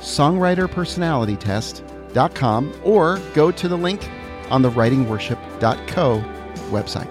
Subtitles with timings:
[0.00, 4.08] songwriterpersonalitytest.com or go to the link
[4.50, 6.24] on the writingworship.co
[6.70, 7.08] website.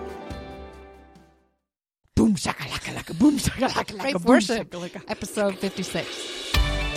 [2.15, 5.02] Boom shakalaka laka boom shakalaka laka Brave boom Worship, shakalaka.
[5.07, 6.52] episode 56.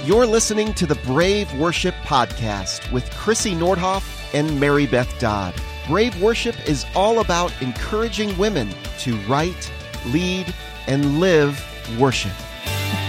[0.05, 4.03] You're listening to the Brave Worship Podcast with Krissy Nordhoff
[4.35, 5.55] and Mary Beth Dodd.
[5.87, 8.69] Brave Worship is all about encouraging women
[8.99, 9.71] to write,
[10.07, 10.53] lead,
[10.89, 11.65] and live
[12.01, 12.33] worship.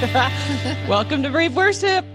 [0.88, 2.06] Welcome to Brave Worship.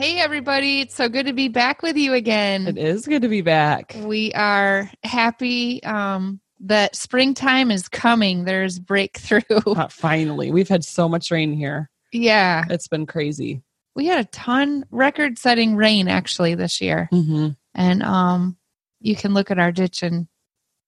[0.00, 0.80] Hey, everybody.
[0.80, 2.66] It's so good to be back with you again.
[2.66, 3.94] It is good to be back.
[3.98, 8.44] We are happy um, that springtime is coming.
[8.44, 9.42] There's breakthrough.
[9.50, 11.90] Uh, finally, we've had so much rain here.
[12.12, 12.64] yeah.
[12.70, 13.60] It's been crazy.
[13.94, 17.10] We had a ton record setting rain actually this year.
[17.12, 17.48] Mm-hmm.
[17.74, 18.56] And um,
[19.00, 20.28] you can look at our ditch and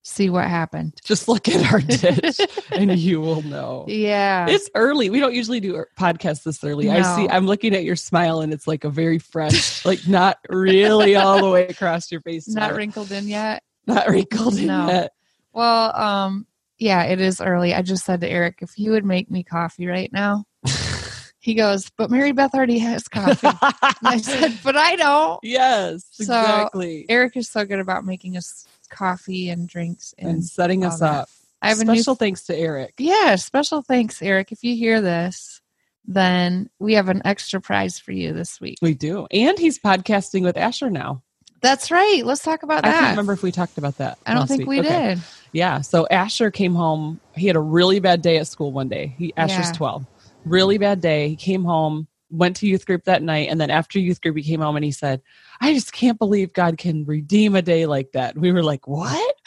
[0.03, 0.92] see what happened.
[1.05, 2.41] Just look at our ditch,
[2.72, 3.84] and you will know.
[3.89, 4.47] Yeah.
[4.48, 5.11] It's early.
[5.11, 6.91] We don't usually do podcasts this early.
[6.91, 7.28] I see.
[7.28, 11.41] I'm looking at your smile, and it's like a very fresh, like not really all
[11.42, 12.48] the way across your face.
[12.48, 12.77] not smile.
[12.77, 13.62] wrinkled in yet.
[13.86, 14.86] not wrinkled in No.
[14.89, 15.12] yet.
[15.53, 16.47] Well, um,
[16.78, 17.75] yeah, it is early.
[17.75, 20.45] I just said to Eric, if you would make me coffee right now,
[21.39, 23.47] he goes, but Mary Beth already has coffee.
[23.47, 23.56] And
[24.03, 25.39] I said, but I don't.
[25.45, 27.06] yes, So, exactly.
[27.08, 31.12] Eric is so good about making us coffee and drinks and, and setting us that.
[31.22, 31.28] up.
[31.60, 32.94] I have new Special thanks to Eric.
[32.98, 35.60] yeah special thanks eric if you hear this
[36.04, 39.26] then we have an extra prize for you this week We do.
[39.30, 41.22] And he's podcasting with Asher now.
[41.60, 42.94] that's right let's talk about that.
[42.94, 44.18] I can't remember if we talked about that.
[44.26, 44.68] I don't think week.
[44.68, 45.14] we Okay.
[45.14, 45.20] did
[45.52, 45.80] Yeah.
[45.82, 47.20] So Asher came home.
[47.36, 49.14] He had a really bad day at school one day.
[49.18, 49.72] He Asher's Yeah.
[49.74, 50.06] 12.
[50.44, 51.28] Really bad day.
[51.28, 54.42] He came home, went to youth group that night, and then after youth group he
[54.42, 55.20] came home and he said,
[55.60, 58.36] I just can't believe God can redeem a day like that.
[58.36, 59.36] We were like, What?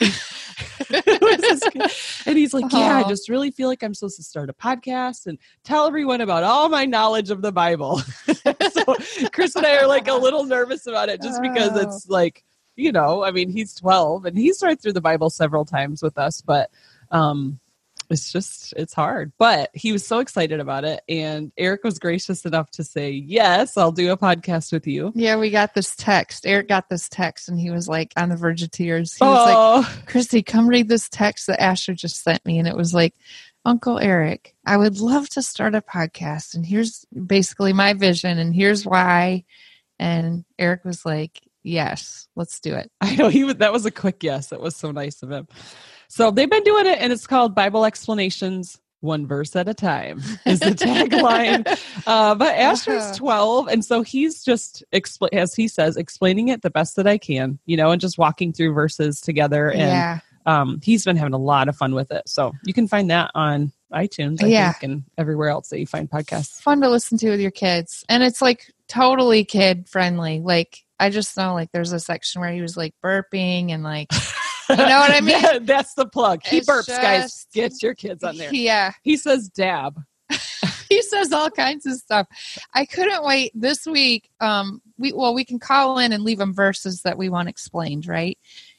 [0.88, 2.28] It was this kid.
[2.28, 5.26] and he's like, Yeah, I just really feel like I'm supposed to start a podcast
[5.26, 7.98] and tell everyone about all my knowledge of the Bible.
[8.26, 8.94] so
[9.32, 11.80] Chris and I are like a little nervous about it just because Oh.
[11.80, 12.44] it's like,
[12.76, 16.16] you know, I mean, he's 12 and he's read through the Bible several times with
[16.18, 16.70] us, but
[17.10, 17.58] um
[18.10, 19.32] it's just it's hard.
[19.38, 23.76] But he was so excited about it and Eric was gracious enough to say, "Yes,
[23.76, 27.48] I'll do a podcast with you." yeah we got this text eric got this text
[27.48, 30.68] and he was like on the verge of tears he was like Oh, christy come
[30.68, 33.14] read this text that asher just sent me and it was like
[33.64, 38.54] uncle eric i would love to start a podcast and here's basically my vision and
[38.54, 39.44] here's why
[39.98, 43.90] and eric was like yes let's do it I know he was, that was a
[43.90, 44.48] quick yes.
[44.48, 45.48] That was so nice of him.
[46.08, 50.20] So they've been doing it, and it's called Bible Explanations, one verse at a time
[50.46, 51.66] is the tagline.
[52.06, 56.70] uh, but Asher's twelve, and so he's just expl- as he says, explaining it the
[56.70, 59.68] best that I can, you know, and just walking through verses together.
[59.70, 62.22] And yeah um, he's been having a lot of fun with it.
[62.28, 64.70] So you can find that on iTunes, I Yeah.
[64.74, 66.60] think, and everywhere else that you find podcasts.
[66.62, 71.10] fun to listen to with your kids and it's like totally kid friendly like i
[71.10, 74.08] just know like there's a section where he was like burping and like
[74.70, 75.42] You know what I mean?
[75.42, 76.40] That- that's the plug.
[76.44, 77.46] He It's burps, guys.
[77.52, 78.52] Get your kids on there.
[78.52, 80.00] yeah He says dab.
[80.88, 82.26] he says all kinds of stuff
[82.74, 86.52] i couldn't wait this week um we well we can call in and leave him
[86.52, 88.36] verses that we want explained right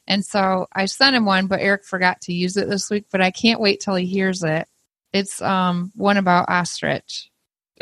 [0.08, 3.22] and so i sent him one but eric forgot to use it this week but
[3.22, 4.68] i can't wait till he hears it
[5.14, 7.30] it's um one about ostrich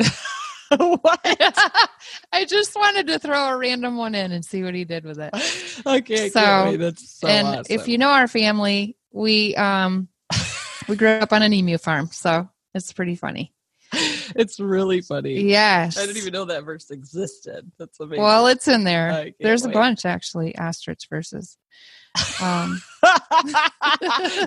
[0.76, 1.20] what?
[2.32, 5.18] i just wanted to throw a random one in and see what he did with
[5.18, 5.32] it
[5.86, 6.76] okay, So.
[6.76, 7.64] That's so and awesome.
[7.68, 10.08] if you know our family, we um
[10.88, 13.52] we grew up on an emu farm, so it's pretty funny.
[13.92, 15.40] it's really funny.
[15.40, 15.96] Yes.
[15.96, 17.70] I didn't even know that verse existed.
[17.78, 18.22] That's amazing.
[18.22, 19.30] Well, it's in there.
[19.40, 21.56] There's a bunch actually, ostrich verses.
[22.40, 22.82] Um,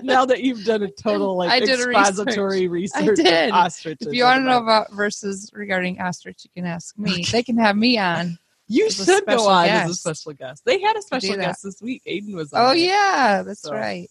[0.02, 3.96] now that you've done a total like I did expository research, I did.
[4.00, 7.24] if you want to know about verses regarding ostrich, you can ask me.
[7.30, 8.38] They can have me on.
[8.66, 10.64] you should go on as a special guest.
[10.64, 12.02] They had a special guest this week.
[12.06, 12.52] Aiden was.
[12.52, 12.76] on Oh there.
[12.76, 13.72] yeah, that's So.
[13.72, 14.08] right.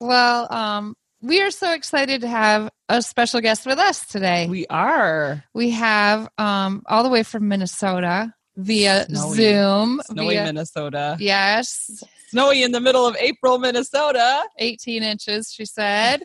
[0.00, 4.48] Well, um, we are so excited to have a special guest with us today.
[4.48, 9.36] we are We have um all the way from Minnesota via Snowy.
[9.36, 10.02] Zoom.
[10.04, 11.16] snowy via, Minnesota.
[11.18, 12.02] Yes,
[12.32, 14.42] Snowy in the middle of April, Minnesota.
[14.58, 16.22] 18 inches, she said.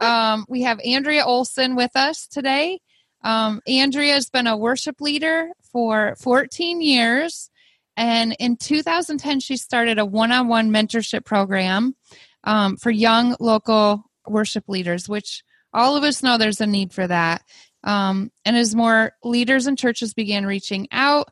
[0.00, 2.78] um, we have Andrea Olson with us today.
[3.24, 7.50] Um, Andrea has been a worship leader for 14 years.
[7.96, 11.96] And in 2010, she started a one on one mentorship program
[12.44, 17.06] um, for young local worship leaders, which all of us know there's a need for
[17.06, 17.42] that.
[17.82, 21.30] Um, and as more leaders and churches began reaching out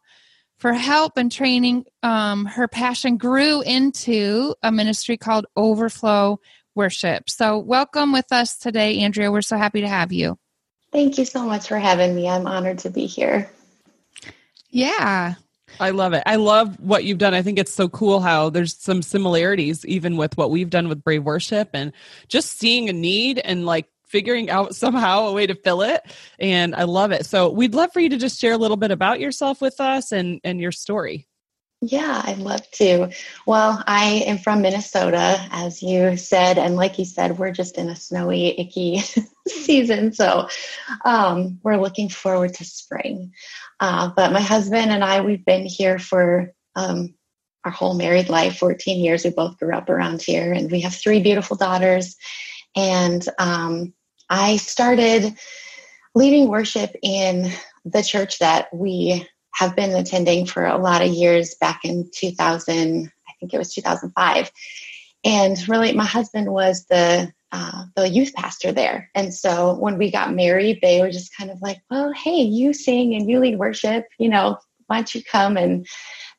[0.59, 6.41] for help and training, um, her passion grew into a ministry called Overflow
[6.75, 7.29] Worship.
[7.29, 9.31] So, welcome with us today, Andrea.
[9.31, 10.39] We're so happy to have you.
[10.93, 12.29] Thank you so much for having me.
[12.29, 13.51] I'm honored to be here.
[14.71, 15.35] Yeah.
[15.81, 16.23] I love it.
[16.27, 17.35] I love what you've done.
[17.35, 21.03] I think it's so cool how there's some similarities even with what we've done with
[21.03, 21.93] Brave Worship and
[22.29, 26.01] just seeing a need and like figuring out somehow a way to fill it.
[26.39, 27.27] And I love it.
[27.27, 30.13] So we'd love for you to just share a little bit about yourself with us
[30.13, 31.27] and, and your story.
[31.81, 33.11] Yeah, I'd love to.
[33.45, 37.89] Well, I am from Minnesota, as you said, and like you said, we're just in
[37.89, 39.03] a snowy, icky
[39.49, 40.49] season, so
[41.05, 43.33] um, we're looking forward to spring.
[43.81, 47.15] Uh, but my husband and I, we've been here for um,
[47.65, 49.25] our whole married life 14 years.
[49.25, 52.17] We both grew up around here, and we have three beautiful daughters.
[52.77, 53.93] And um,
[54.29, 55.35] I started
[56.15, 57.51] leading worship in
[57.85, 63.13] the church that we have been attending for a lot of years back in 2000,
[63.29, 64.51] I think it was 2005.
[65.25, 69.09] And really, my husband was the uh, the youth pastor there.
[69.15, 72.73] And so when we got married, they were just kind of like, well, hey, you
[72.73, 75.87] sing and you lead worship, you know, why don't you come and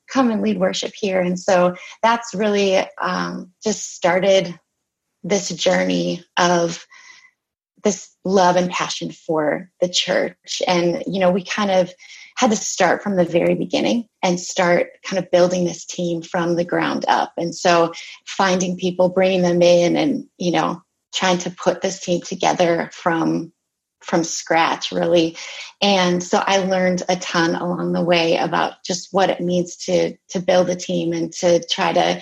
[0.10, 1.22] come and lead worship here?
[1.22, 1.74] And so
[2.04, 4.60] that's really um, just started
[5.24, 6.86] this journey of
[7.86, 10.62] this love and passion for the church.
[10.68, 11.94] And, you know, we kind of
[12.36, 16.56] had to start from the very beginning and start kind of building this team from
[16.56, 17.32] the ground up.
[17.38, 17.94] And so
[18.26, 20.82] finding people, bringing them in and, you know,
[21.14, 23.54] trying to put this team together from
[24.02, 25.36] from scratch really
[25.82, 30.16] and so i learned a ton along the way about just what it means to
[30.30, 32.22] to build a team and to try to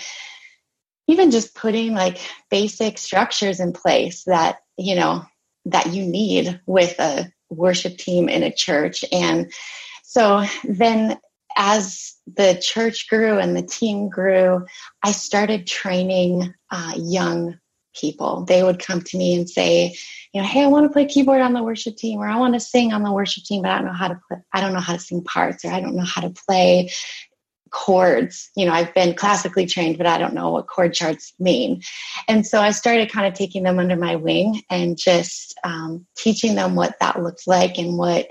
[1.07, 2.19] even just putting like
[2.49, 5.25] basic structures in place that you know
[5.65, 9.51] that you need with a worship team in a church and
[10.03, 11.17] so then
[11.55, 14.65] as the church grew and the team grew
[15.03, 17.57] i started training uh, young
[17.93, 18.45] people.
[18.45, 19.95] They would come to me and say,
[20.33, 22.53] you know, hey, I want to play keyboard on the worship team, or I want
[22.55, 24.73] to sing on the worship team, but I don't know how to play, I don't
[24.73, 26.91] know how to sing parts, or I don't know how to play
[27.73, 28.51] chords.
[28.55, 31.81] You know, I've been classically trained, but I don't know what chord charts mean.
[32.27, 36.55] And so I started kind of taking them under my wing and just um, teaching
[36.55, 38.27] them what that looks like and what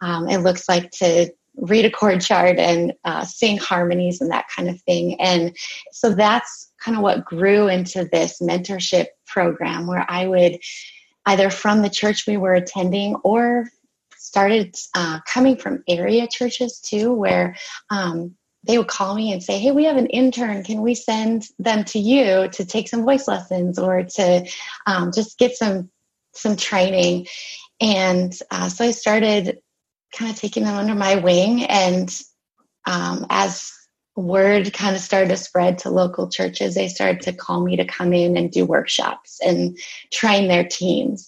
[0.00, 4.46] um, it looks like to read a chord chart and uh, sing harmonies and that
[4.54, 5.20] kind of thing.
[5.20, 5.54] And
[5.92, 10.58] so that's kind of what grew into this mentorship program where I would
[11.26, 13.66] either from the church we were attending or
[14.16, 17.56] started uh, coming from area churches too, where
[17.90, 18.34] um,
[18.66, 20.64] they would call me and say, Hey, we have an intern.
[20.64, 24.46] Can we send them to you to take some voice lessons or to
[24.86, 25.90] um, just get some
[26.34, 27.26] some training?
[27.80, 29.58] And uh, so I started
[30.14, 31.64] kind of taking them under my wing.
[31.64, 32.10] And
[32.86, 33.72] um, as
[34.16, 37.84] word kind of started to spread to local churches, they started to call me to
[37.84, 39.76] come in and do workshops and
[40.10, 41.26] train their teams.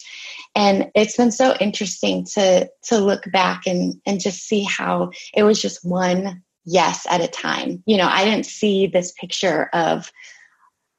[0.55, 5.43] And it's been so interesting to to look back and and just see how it
[5.43, 7.83] was just one yes at a time.
[7.87, 10.13] You know, I didn't see this picture of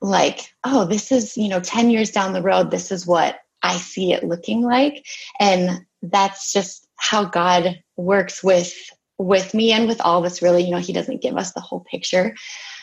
[0.02, 3.78] like, oh, this is, you know, 10 years down the road, this is what I
[3.78, 5.06] see it looking like.
[5.40, 8.74] And that's just how God works with
[9.18, 11.60] with me and with all of us really you know he doesn't give us the
[11.60, 12.34] whole picture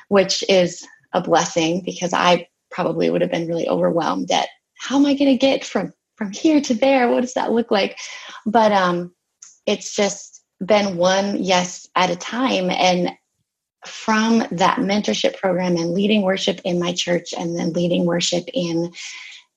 [0.09, 5.07] which is a blessing because i probably would have been really overwhelmed at how am
[5.07, 7.99] i going to get from from here to there what does that look like
[8.45, 9.11] but um
[9.65, 12.71] it's just been one yes at a time.
[12.71, 13.13] And
[13.87, 18.93] from that mentorship program and leading worship in my church and then leading worship in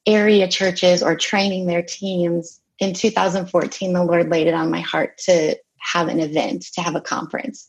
[0.05, 5.17] area churches or training their teams in 2014 the lord laid it on my heart
[5.17, 7.67] to have an event, to have a conference,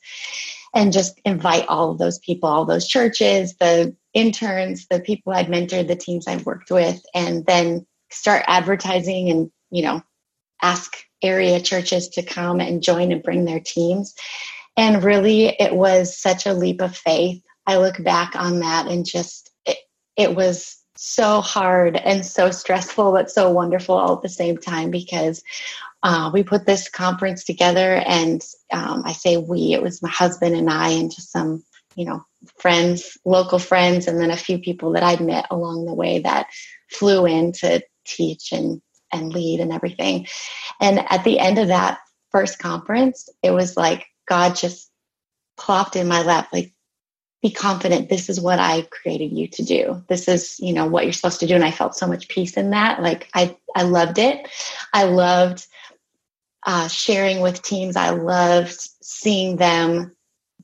[0.75, 5.47] and just invite all of those people, all those churches, the interns, the people I'd
[5.47, 10.03] mentored, the teams I've worked with, and then start advertising and, you know,
[10.63, 14.15] ask area churches to come and join and bring their teams.
[14.77, 17.43] And really, it was such a leap of faith.
[17.67, 19.79] I look back on that and just, it,
[20.17, 24.91] it was so hard and so stressful, but so wonderful all at the same time
[24.91, 25.43] because
[26.03, 30.57] uh, we put this conference together, and um, I say we, it was my husband
[30.57, 31.63] and I, and just some,
[31.95, 32.25] you know,
[32.59, 36.47] friends, local friends, and then a few people that I'd met along the way that
[36.91, 38.81] flew in to teach and
[39.13, 40.27] and lead and everything.
[40.81, 41.99] And at the end of that
[42.31, 44.91] first conference, it was like God just
[45.57, 46.73] plopped in my lap, like,
[47.43, 48.11] be confident.
[48.11, 50.05] This is what I created you to do.
[50.09, 51.55] This is, you know, what you're supposed to do.
[51.55, 53.03] And I felt so much peace in that.
[53.03, 54.47] Like I, I loved it.
[54.93, 55.67] I loved
[56.67, 57.97] uh, sharing with teams.
[57.97, 60.15] I loved seeing them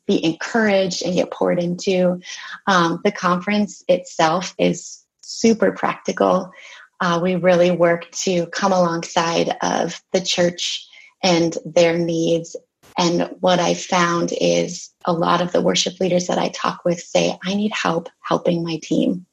[0.06, 2.20] be encouraged and get poured into.
[2.66, 6.52] Um, the conference itself is super practical.
[7.00, 10.86] Uh, we really work to come alongside of the church
[11.22, 12.56] and their needs.
[12.98, 17.00] And what I found is a lot of the worship leaders that I talk with
[17.00, 19.26] say, I need help helping my team.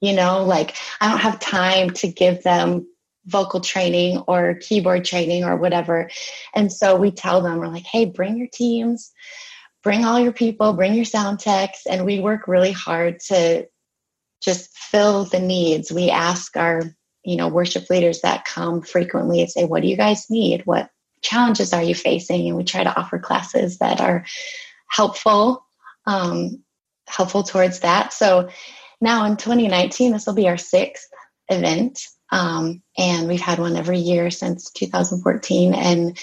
[0.00, 2.86] You know, like I don't have time to give them
[3.26, 6.10] vocal training or keyboard training or whatever.
[6.54, 9.12] And so we tell them, we're like, hey, bring your teams,
[9.82, 11.86] bring all your people, bring your sound techs.
[11.86, 13.68] And we work really hard to
[14.42, 15.92] just fill the needs.
[15.92, 16.82] We ask our,
[17.24, 20.62] you know, worship leaders that come frequently and say, what do you guys need?
[20.64, 22.48] What challenges are you facing?
[22.48, 24.24] And we try to offer classes that are
[24.88, 25.64] helpful,
[26.06, 26.62] um,
[27.06, 28.12] helpful towards that.
[28.12, 28.48] So
[29.00, 31.08] now in 2019, this will be our sixth
[31.48, 32.00] event.
[32.30, 35.74] Um, and we've had one every year since 2014.
[35.74, 36.18] And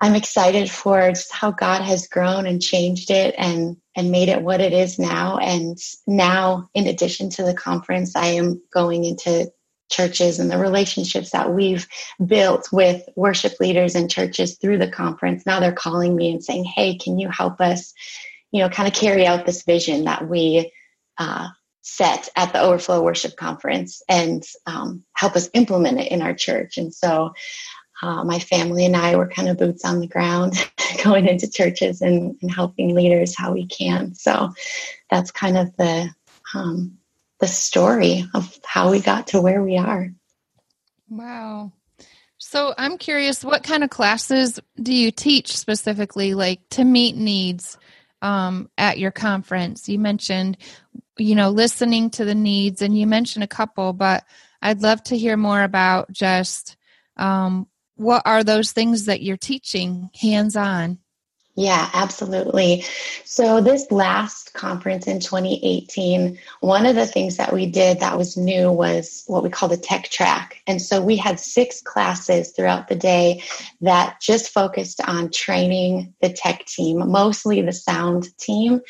[0.00, 4.40] I'm excited for just how God has grown and changed it and and made it
[4.40, 5.36] what it is now.
[5.36, 9.52] And now, in addition to the conference, I am going into
[9.90, 11.86] churches and the relationships that we've
[12.24, 15.44] built with worship leaders and churches through the conference.
[15.44, 17.92] Now they're calling me and saying, "Hey, can you help us?
[18.52, 20.72] You know, kind of carry out this vision that we
[21.18, 21.48] uh,
[21.82, 26.78] set at the Overflow Worship Conference and um, help us implement it in our church.
[26.78, 27.32] And so
[28.02, 30.54] uh, my family and I were kind of boots on the ground
[31.04, 34.14] going into churches and, and, helping leaders how we can.
[34.14, 34.50] So
[35.10, 36.10] that's kind of the
[36.54, 36.98] um,
[37.40, 40.10] the story of how we got to where we are.
[41.08, 41.72] Wow.
[42.38, 47.78] So I'm curious, what kind of classes do you teach specifically, like to meet needs
[48.22, 49.88] um, at your conference?
[49.88, 50.56] You mentioned
[51.20, 54.24] you know, listening to the needs, and you mentioned a couple, but
[54.62, 56.76] I'd love to hear more about just
[57.16, 57.66] um,
[57.96, 60.98] what are those things that you're teaching hands on?
[61.60, 62.86] Yeah, absolutely.
[63.26, 68.34] So, this last conference in 2018, one of the things that we did that was
[68.34, 70.62] new was what we call the tech track.
[70.66, 73.42] And so, we had six classes throughout the day
[73.82, 78.80] that just focused on training the tech team, mostly the sound team.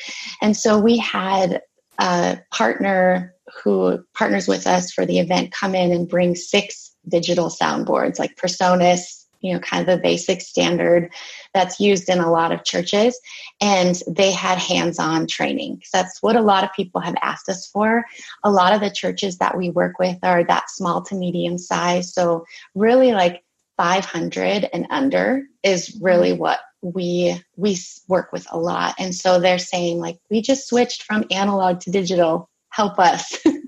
[0.40, 1.62] And so, we had
[1.98, 3.34] a partner
[3.64, 8.36] who partners with us for the event come in and bring six digital soundboards like
[8.36, 11.12] Presonus, you know, kind of the basic standard
[11.54, 13.18] that's used in a lot of churches.
[13.60, 15.82] And they had hands on training.
[15.92, 18.04] That's what a lot of people have asked us for.
[18.44, 22.12] A lot of the churches that we work with are that small to medium size.
[22.12, 22.44] So,
[22.74, 23.42] really, like
[23.76, 26.40] 500 and under is really mm-hmm.
[26.40, 27.78] what we we
[28.08, 31.90] work with a lot and so they're saying like we just switched from analog to
[31.90, 33.38] digital help us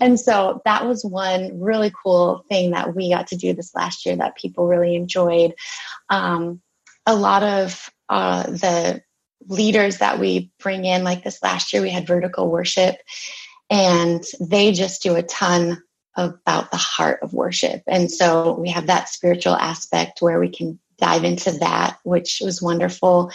[0.00, 4.06] and so that was one really cool thing that we got to do this last
[4.06, 5.54] year that people really enjoyed.
[6.08, 6.60] Um,
[7.06, 9.02] a lot of uh, the
[9.48, 12.96] leaders that we bring in like this last year we had vertical worship
[13.70, 15.82] and they just do a ton
[16.16, 17.82] about the heart of worship.
[17.86, 22.62] And so we have that spiritual aspect where we can dive into that, which was
[22.62, 23.32] wonderful.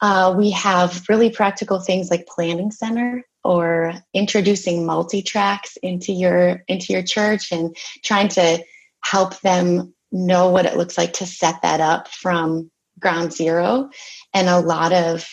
[0.00, 6.62] Uh, we have really practical things like planning center or introducing multi tracks into your
[6.68, 8.62] into your church and trying to
[9.04, 13.90] help them know what it looks like to set that up from ground zero.
[14.32, 15.26] And a lot of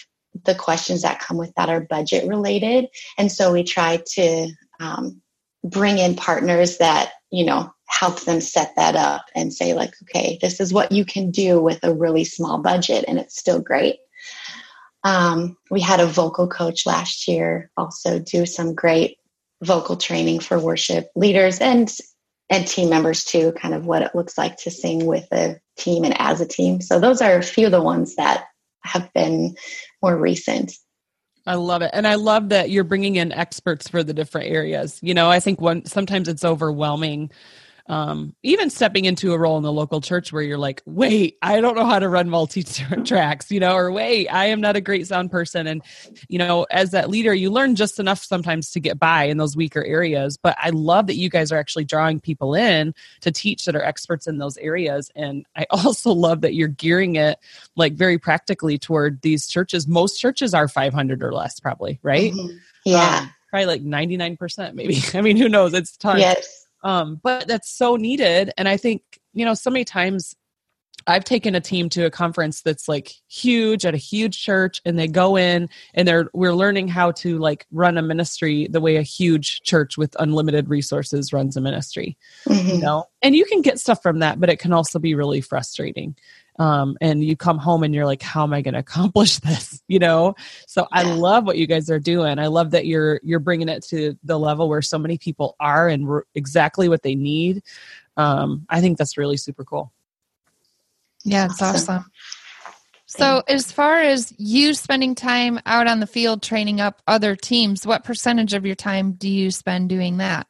[0.45, 2.87] the questions that come with that are budget related,
[3.17, 4.49] and so we try to
[4.79, 5.21] um,
[5.63, 10.37] bring in partners that you know help them set that up and say like okay
[10.41, 13.97] this is what you can do with a really small budget and it's still great
[15.03, 19.17] um, we had a vocal coach last year also do some great
[19.61, 21.95] vocal training for worship leaders and
[22.49, 26.03] and team members too kind of what it looks like to sing with a team
[26.03, 28.45] and as a team so those are a few of the ones that
[28.83, 29.55] have been
[30.01, 30.73] more recent
[31.45, 31.89] I love it.
[31.93, 34.99] And I love that you're bringing in experts for the different areas.
[35.01, 37.31] You know, I think one sometimes it's overwhelming
[37.89, 41.59] um, even stepping into a role in the local church where you're like, wait, I
[41.59, 44.81] don't know how to run multi tracks, you know, or wait, I am not a
[44.81, 45.65] great sound person.
[45.65, 45.81] And,
[46.27, 49.57] you know, as that leader, you learn just enough sometimes to get by in those
[49.57, 50.37] weaker areas.
[50.37, 53.83] But I love that you guys are actually drawing people in to teach that are
[53.83, 55.09] experts in those areas.
[55.15, 57.39] And I also love that you're gearing it
[57.75, 59.87] like very practically toward these churches.
[59.87, 62.33] Most churches are 500 or less, probably, right?
[62.33, 62.55] Mm-hmm.
[62.85, 63.21] Yeah.
[63.21, 65.01] Um, probably like 99% maybe.
[65.15, 65.73] I mean, who knows?
[65.73, 66.19] It's ton.
[66.19, 69.01] Yes um, but that's so needed and i think
[69.33, 70.35] you know so many times
[71.07, 74.97] I've taken a team to a conference that's like huge at a huge church and
[74.97, 78.97] they go in and they're we're learning how to like run a ministry the way
[78.97, 82.17] a huge church with unlimited resources runs a ministry.
[82.45, 82.75] Mhm.
[82.75, 83.05] You know?
[83.21, 86.15] And you can get stuff from that, but it can also be really frustrating.
[86.59, 89.81] Um, and you come home and you're like, how am I going to accomplish this?
[89.87, 90.35] You know?
[90.67, 92.37] So I love what you guys are doing.
[92.37, 95.87] I love that you're you're bringing it to the level where so many people are
[95.87, 97.63] and r- exactly what they need.
[98.17, 99.93] Um, I think that's really super cool.
[101.23, 101.95] Yeah, it's Awesome.
[101.95, 102.11] awesome.
[103.11, 107.85] So, as far as you spending time out on the field training up other teams,
[107.85, 110.45] what percentage of your time do you spend doing that?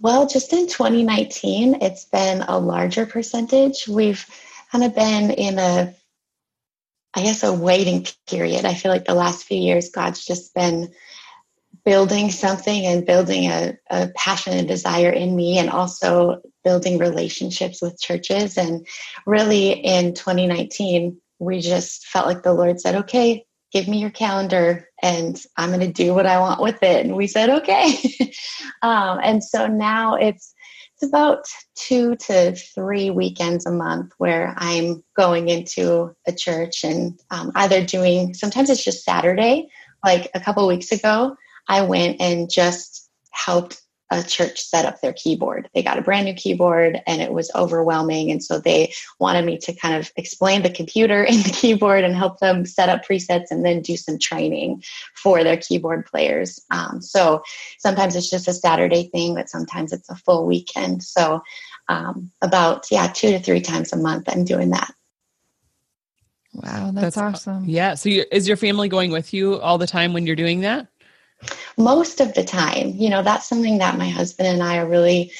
[0.00, 3.86] Well, just in 2019, it's been a larger percentage.
[3.86, 4.26] We've
[4.70, 5.94] kind of been in a,
[7.14, 8.64] I guess, a waiting period.
[8.64, 10.92] I feel like the last few years, God's just been
[11.84, 17.80] building something and building a, a passion and desire in me, and also building relationships
[17.80, 18.58] with churches.
[18.58, 18.86] And
[19.26, 24.88] really, in 2019, we just felt like the Lord said, okay, give me your calendar
[25.02, 27.04] and I'm going to do what I want with it.
[27.04, 27.94] And we said, okay.
[28.82, 30.54] um, and so now it's,
[31.00, 31.44] it's about
[31.76, 37.84] two to three weekends a month where I'm going into a church and um, either
[37.84, 39.68] doing, sometimes it's just Saturday.
[40.04, 41.36] Like a couple weeks ago,
[41.68, 45.68] I went and just helped a church set up their keyboard.
[45.74, 48.30] They got a brand new keyboard and it was overwhelming.
[48.30, 52.14] And so they wanted me to kind of explain the computer and the keyboard and
[52.14, 54.82] help them set up presets and then do some training
[55.14, 56.60] for their keyboard players.
[56.70, 57.42] Um, so
[57.78, 61.02] sometimes it's just a Saturday thing, but sometimes it's a full weekend.
[61.02, 61.42] So
[61.88, 64.94] um, about, yeah, two to three times a month, I'm doing that.
[66.54, 67.64] Wow, that's, That's- awesome.
[67.66, 67.94] Yeah.
[67.94, 70.88] So you is your family going with you all the time when you're doing that?
[71.76, 72.92] Most of the time.
[72.94, 75.32] You know that's something that my husband and i are really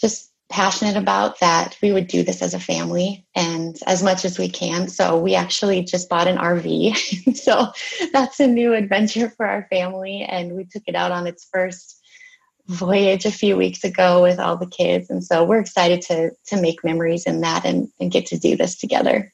[0.00, 4.38] just passionate about that we would do this as a family and as much as
[4.38, 4.86] we can.
[4.88, 7.72] So we actually just bought an rv so
[8.12, 10.22] that's a new adventure for our family.
[10.22, 11.98] And we took it out on its first
[12.66, 15.10] voyage a few weeks ago with all the kids.
[15.10, 18.56] And so we're excited to to make memories in that and, and get to do
[18.56, 19.32] this together.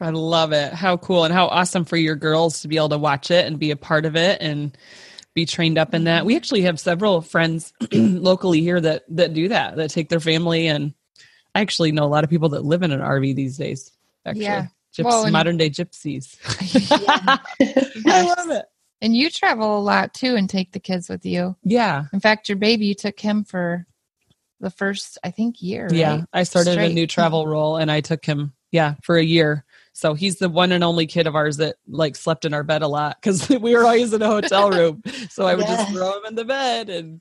[0.00, 0.72] I love it.
[0.72, 3.58] How cool and how awesome for your girls to be able to watch it and
[3.58, 4.40] be a part of it.
[4.40, 4.76] And
[5.38, 6.26] be trained up in that.
[6.26, 10.66] We actually have several friends locally here that that do that, that take their family
[10.66, 10.92] and
[11.54, 13.92] I actually know a lot of people that live in an RV these days.
[14.26, 14.44] Actually.
[14.44, 14.66] Yeah.
[14.96, 16.36] Gyps- Well, modern day gypsies.
[18.06, 18.66] I love it.
[19.00, 21.54] And you travel a lot too and take the kids with you.
[21.62, 22.06] Yeah.
[22.12, 23.86] In fact, your baby, you took him for
[24.58, 25.88] the first, I think, year.
[25.92, 26.16] Yeah.
[26.16, 26.24] right?
[26.32, 29.64] I started a new travel role and I took him, yeah, for a year.
[29.98, 32.82] So he's the one and only kid of ours that like slept in our bed
[32.82, 35.02] a lot because we were always in a hotel room.
[35.28, 37.20] So I would just throw him in the bed and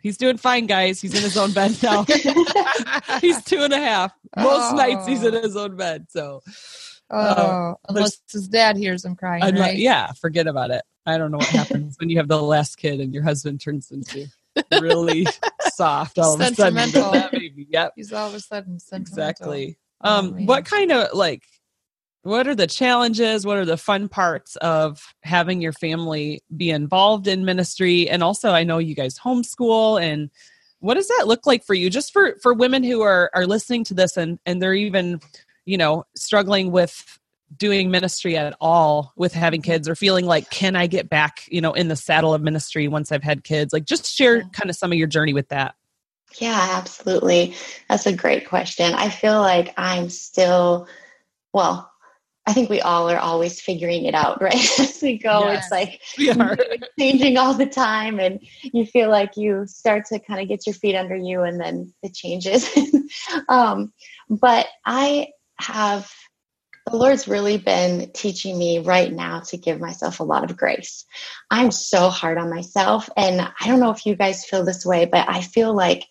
[0.00, 1.00] he's doing fine, guys.
[1.00, 2.04] He's in his own bed now.
[3.20, 4.12] he's two and a half.
[4.36, 5.42] Most nights he's in Oh.
[5.42, 6.06] his own bed.
[6.10, 6.42] So
[7.10, 9.42] Oh, unless his dad hears him crying.
[9.42, 9.54] Right?
[9.54, 10.82] like, yeah, forget about it.
[11.06, 13.90] I don't know what happens when you have the last kid and your husband turns
[13.90, 14.26] into
[14.80, 15.26] really
[15.74, 17.30] soft all of a sudden.
[17.32, 17.66] Baby.
[17.70, 17.92] Yep.
[17.96, 19.12] He's all of a sudden sentimental.
[19.28, 19.78] Exactly.
[20.02, 20.46] Oh, Um, man.
[20.46, 21.42] what kind of like
[22.26, 23.46] what are the challenges?
[23.46, 28.10] What are the fun parts of having your family be involved in ministry?
[28.10, 30.30] And also I know you guys homeschool and
[30.80, 31.88] what does that look like for you?
[31.88, 35.20] Just for for women who are are listening to this and and they're even,
[35.66, 37.18] you know, struggling with
[37.56, 41.60] doing ministry at all with having kids or feeling like can I get back, you
[41.60, 43.72] know, in the saddle of ministry once I've had kids?
[43.72, 45.76] Like just share kind of some of your journey with that.
[46.38, 47.54] Yeah, absolutely.
[47.88, 48.94] That's a great question.
[48.94, 50.88] I feel like I'm still,
[51.52, 51.90] well,
[52.46, 54.80] I think we all are always figuring it out, right?
[54.80, 55.64] As we go, Yes.
[55.64, 60.40] it's like it's changing all the time, and you feel like you start to kind
[60.40, 62.68] of get your feet under you, and then it changes.
[63.48, 63.92] um,
[64.28, 65.28] but I
[65.58, 66.10] have
[66.86, 71.04] the Lord's really been teaching me right now to give myself a lot of grace.
[71.50, 73.10] I'm so hard on myself.
[73.16, 76.04] And I don't know if you guys feel this way, but I feel like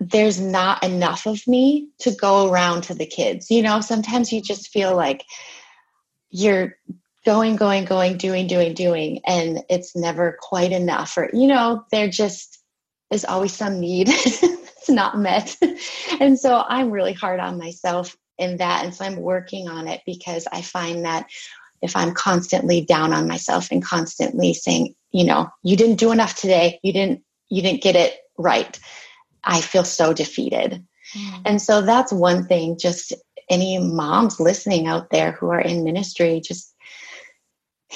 [0.00, 3.50] there's not enough of me to go around to the kids.
[3.50, 5.24] You know, sometimes you just feel like
[6.30, 6.76] you're
[7.26, 11.18] going, going, going, doing, doing, doing, and it's never quite enough.
[11.18, 12.62] Or, you know, there just
[13.10, 14.06] is always some need
[14.40, 15.56] that's not met.
[16.20, 18.84] And so I'm really hard on myself in that.
[18.84, 21.26] And so I'm working on it because I find that
[21.80, 26.34] if I'm constantly down on myself and constantly saying, you know, you didn't do enough
[26.34, 28.78] today, you didn't, you didn't get it right,
[29.44, 30.84] I feel so defeated.
[31.14, 31.42] Mm.
[31.44, 33.12] And so that's one thing, just
[33.48, 36.74] any moms listening out there who are in ministry, just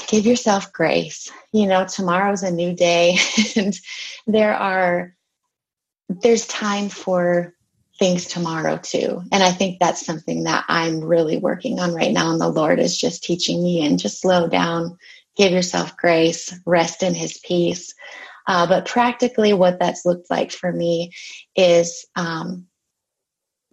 [0.08, 1.30] give yourself grace.
[1.52, 3.16] You know, tomorrow's a new day
[3.56, 3.78] and
[4.26, 5.14] there are
[6.08, 7.54] there's time for
[7.98, 9.22] things tomorrow too.
[9.32, 12.32] And I think that's something that I'm really working on right now.
[12.32, 14.98] And the Lord is just teaching me and just slow down,
[15.36, 17.94] give yourself grace, rest in his peace.
[18.46, 21.12] Uh, but practically, what that's looked like for me
[21.56, 22.66] is um,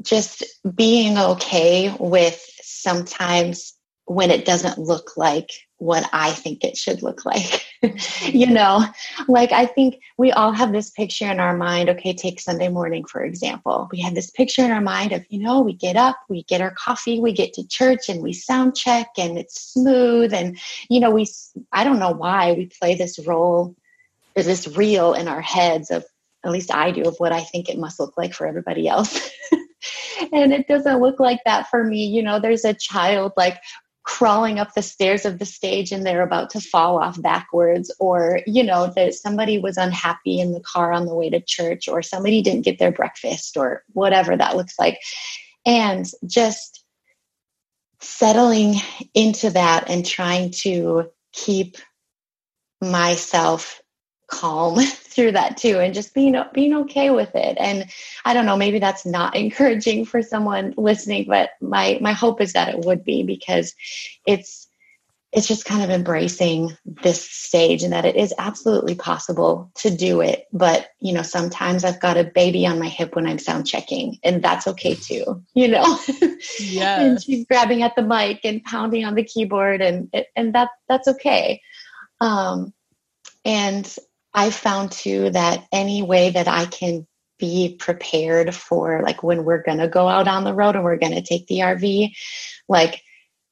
[0.02, 0.44] just
[0.76, 3.74] being okay with sometimes
[4.06, 7.66] when it doesn't look like what I think it should look like.
[8.26, 8.86] you know,
[9.28, 11.90] like I think we all have this picture in our mind.
[11.90, 13.90] Okay, take Sunday morning, for example.
[13.92, 16.62] We have this picture in our mind of, you know, we get up, we get
[16.62, 20.34] our coffee, we get to church and we sound check and it's smooth.
[20.34, 21.28] And, you know, we,
[21.72, 23.76] I don't know why we play this role,
[24.36, 26.06] this reel in our heads of,
[26.44, 29.30] at least I do, of what I think it must look like for everybody else.
[30.32, 32.06] and it doesn't look like that for me.
[32.06, 33.60] You know, there's a child like
[34.04, 38.40] crawling up the stairs of the stage and they're about to fall off backwards or
[38.48, 42.02] you know that somebody was unhappy in the car on the way to church or
[42.02, 45.00] somebody didn't get their breakfast or whatever that looks like
[45.68, 46.84] and just
[48.00, 48.76] settling
[49.14, 51.78] into that and trying to keep
[52.82, 53.81] myself
[54.32, 57.58] calm through that too and just being being okay with it.
[57.60, 57.86] And
[58.26, 62.54] i don't know maybe that's not encouraging for someone listening but my my hope is
[62.54, 63.76] that it would be because
[64.26, 64.68] it's
[65.32, 70.20] it's just kind of embracing this stage and that it is absolutely possible to do
[70.20, 70.46] it.
[70.52, 74.20] But you know sometimes i've got a baby on my hip when i'm sound checking
[74.24, 76.00] and that's okay too you know?
[76.60, 80.70] Yeah and she's grabbing at the mic and pounding on the keyboard and and that
[80.88, 81.62] that's okay.
[82.20, 82.74] Um
[83.44, 83.98] and
[84.34, 89.64] I found too that any way that I can be prepared for like when we're
[89.64, 92.12] going to go out on the road and we're going to take the RV,
[92.70, 93.02] like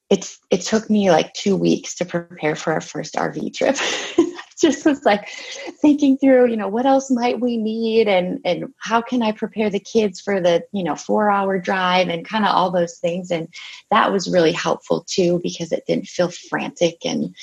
[0.09, 3.77] it's it took me like 2 weeks to prepare for our first RV trip.
[4.59, 5.29] just was like
[5.81, 9.69] thinking through, you know, what else might we need and and how can I prepare
[9.69, 13.47] the kids for the, you know, 4-hour drive and kind of all those things and
[13.89, 17.35] that was really helpful too because it didn't feel frantic and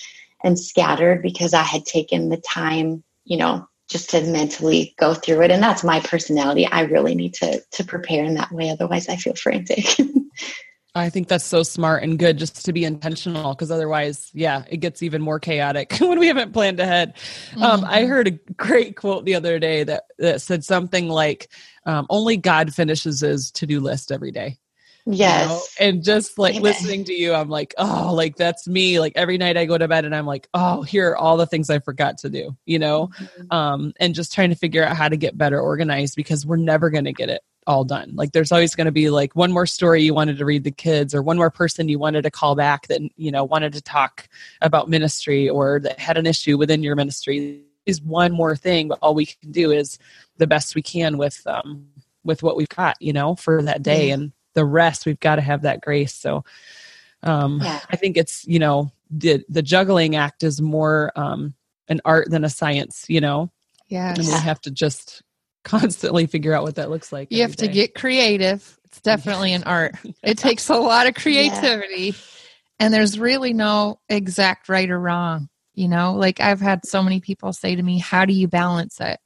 [0.44, 5.43] and scattered because I had taken the time you know, just to mentally go through
[5.43, 5.51] it.
[5.51, 6.67] And that's my personality.
[6.67, 8.71] I really need to to prepare in that way.
[8.71, 9.97] Otherwise I feel frantic.
[10.97, 14.79] I think that's so smart and good just to be intentional because otherwise, yeah, it
[14.79, 17.17] gets even more chaotic when we haven't planned ahead.
[17.51, 17.62] Mm-hmm.
[17.62, 18.09] Um, I mm-hmm.
[18.09, 21.51] heard a great quote the other day that, that said something like,
[21.85, 24.59] um, only God finishes his to do list every day.
[25.07, 25.49] Yes.
[25.49, 25.62] You know?
[25.79, 26.62] And just like Amen.
[26.62, 28.99] listening to you, I'm like, oh, like that's me.
[28.99, 31.47] Like every night I go to bed and I'm like, oh, here are all the
[31.47, 33.09] things I forgot to do, you know?
[33.19, 33.53] Mm-hmm.
[33.53, 36.90] Um, and just trying to figure out how to get better organized because we're never
[36.90, 38.12] going to get it all done.
[38.14, 40.71] Like there's always going to be like one more story you wanted to read the
[40.71, 43.83] kids or one more person you wanted to call back that, you know, wanted to
[43.83, 44.29] talk
[44.61, 48.99] about ministry or that had an issue within your ministry is one more thing, but
[49.03, 49.99] all we can do is
[50.38, 51.87] the best we can with, um,
[52.25, 54.11] with what we've got, you know, for that day.
[54.11, 56.12] And the rest we've got to have that grace.
[56.12, 56.45] So
[57.23, 57.81] um yeah.
[57.90, 61.55] i think it's you know the the juggling act is more um
[61.88, 63.51] an art than a science you know?
[63.88, 65.23] Yeah and we have to just
[65.64, 67.66] constantly figure out what that looks like you have day.
[67.66, 68.79] to get creative.
[68.85, 69.95] It's definitely an art.
[70.23, 72.07] It takes a lot of creativity.
[72.07, 72.12] Yeah.
[72.81, 76.14] and there's really no exact right or wrong you know?
[76.14, 79.19] Like i've had so many people say to me how do you balance it?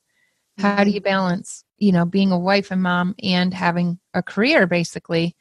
[0.59, 0.95] How do mm-hmm.
[0.95, 5.37] you balance you know being a wife and mom and having a career basically.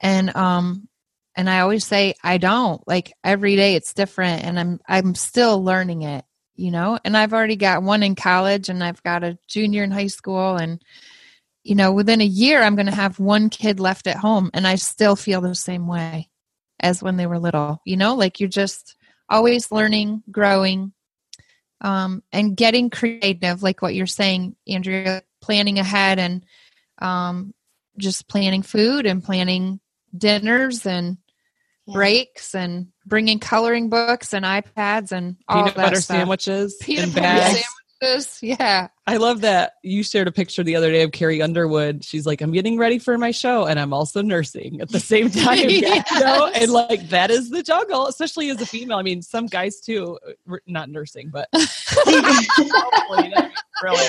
[0.00, 0.88] And um
[1.36, 2.86] and i always say i don't.
[2.86, 6.24] Like every day it's different and i'm i'm still learning it
[6.56, 6.98] you know?
[7.04, 10.56] And i've already got one in college and i've got a junior in high school
[10.56, 10.80] and
[11.62, 14.66] you know within a year i'm going to have one kid left at home and
[14.66, 16.30] i still feel the same way
[16.80, 18.14] as when they were little you know?
[18.14, 18.96] Like you're just
[19.28, 20.92] always learning growing
[21.80, 26.44] um, and getting creative like what you're saying andrea planning ahead and
[27.00, 27.52] um,
[27.98, 29.78] just planning food and planning
[30.16, 31.18] dinners and
[31.86, 31.94] yeah.
[31.94, 36.16] breaks and bringing coloring books and iPads and all peanut that butter stuff.
[36.16, 37.64] sandwiches peanut butter bags.
[38.00, 38.38] sandwiches.
[38.42, 42.04] Yeah, I love that you shared a picture the other day of Carrie Underwood.
[42.04, 45.30] She's like, "I'm getting ready for my show, and I'm also nursing at the same
[45.30, 46.10] time." yes.
[46.10, 46.50] you know?
[46.54, 48.98] And like that is the juggle, especially as a female.
[48.98, 50.18] I mean, some guys too,
[50.66, 51.48] not nursing, but
[53.82, 54.08] really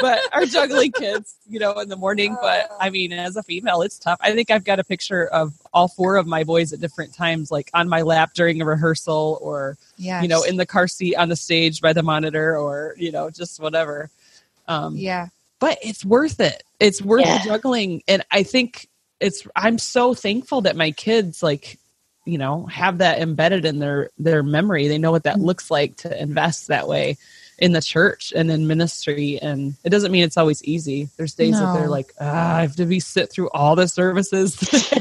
[0.00, 2.36] but are juggling kids, you know, in the morning.
[2.40, 4.18] But I mean, as a female, it's tough.
[4.20, 7.50] I think I've got a picture of all four of my boys at different times,
[7.50, 10.22] like on my lap during a rehearsal or, yes.
[10.22, 13.30] you know, in the car seat on the stage by the monitor or, you know,
[13.30, 14.10] just whatever.
[14.68, 15.28] Um, yeah.
[15.58, 16.62] But it's worth it.
[16.80, 17.42] It's worth yeah.
[17.44, 18.02] juggling.
[18.06, 18.88] And I think
[19.20, 21.78] it's, I'm so thankful that my kids, like,
[22.24, 24.88] you know, have that embedded in their, their memory.
[24.88, 25.46] They know what that mm-hmm.
[25.46, 27.16] looks like to invest that way
[27.58, 29.38] in the church and in ministry.
[29.40, 31.08] And it doesn't mean it's always easy.
[31.16, 34.60] There's days that they're like, ah, I have to be sit through all the services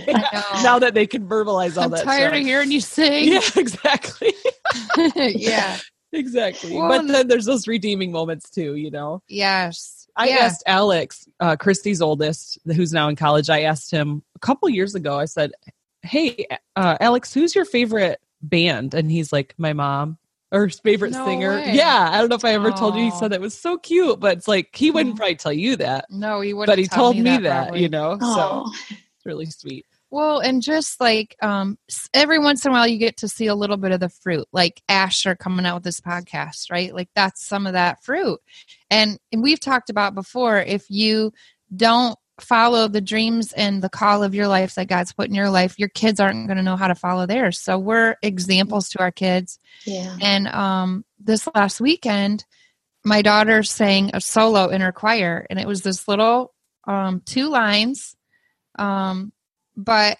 [0.63, 2.03] now that they can verbalize all I'm that.
[2.03, 3.31] tired of hearing you sing.
[3.31, 4.33] Yeah, exactly.
[5.15, 5.77] yeah.
[6.13, 6.75] exactly.
[6.75, 9.21] Well, but then there's those redeeming moments too, you know?
[9.27, 10.07] Yes.
[10.15, 10.35] I yeah.
[10.37, 13.49] asked Alex, uh, Christy's oldest, who's now in college.
[13.49, 15.19] I asked him a couple years ago.
[15.19, 15.51] I said,
[16.03, 20.17] "Hey, uh, Alex, who's your favorite band?" And he's like, "My mom."
[20.51, 21.51] Or favorite No singer.
[21.55, 21.73] way.
[21.73, 23.03] Yeah, I don't know if I ever told you.
[23.03, 26.05] He said that was so cute, but it's like he wouldn't probably tell you that,
[26.09, 26.71] No, he wouldn't.
[26.71, 27.81] but he tell told me that, probably.
[27.81, 28.17] you know.
[28.19, 29.85] So Oh, it's really sweet.
[30.11, 31.77] Well, and just like um,
[32.13, 34.47] every once in a while, you get to see a little bit of the fruit,
[34.53, 36.93] like Asher coming out with this podcast, right?
[36.93, 38.39] Like that's some of that fruit.
[38.89, 41.33] And, and we've talked about before if you
[41.75, 45.49] don't follow the dreams and the call of your life that God's put in your
[45.49, 47.59] life, your kids aren't going to know how to follow theirs.
[47.59, 49.59] So we're examples to our kids.
[49.85, 50.17] yeah.
[50.21, 52.45] And um, this last weekend,
[53.03, 56.53] my daughter sang a solo in her choir, and it was this little
[56.85, 58.15] um, two lines.
[58.77, 59.31] Um,
[59.77, 60.17] but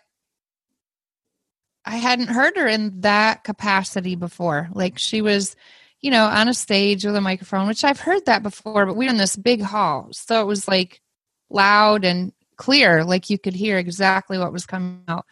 [1.83, 4.69] I hadn't heard her in that capacity before.
[4.71, 5.55] Like she was,
[5.99, 9.05] you know, on a stage with a microphone, which I've heard that before, but we
[9.05, 10.09] were in this big hall.
[10.11, 11.01] So it was like
[11.49, 15.25] loud and clear, like you could hear exactly what was coming out.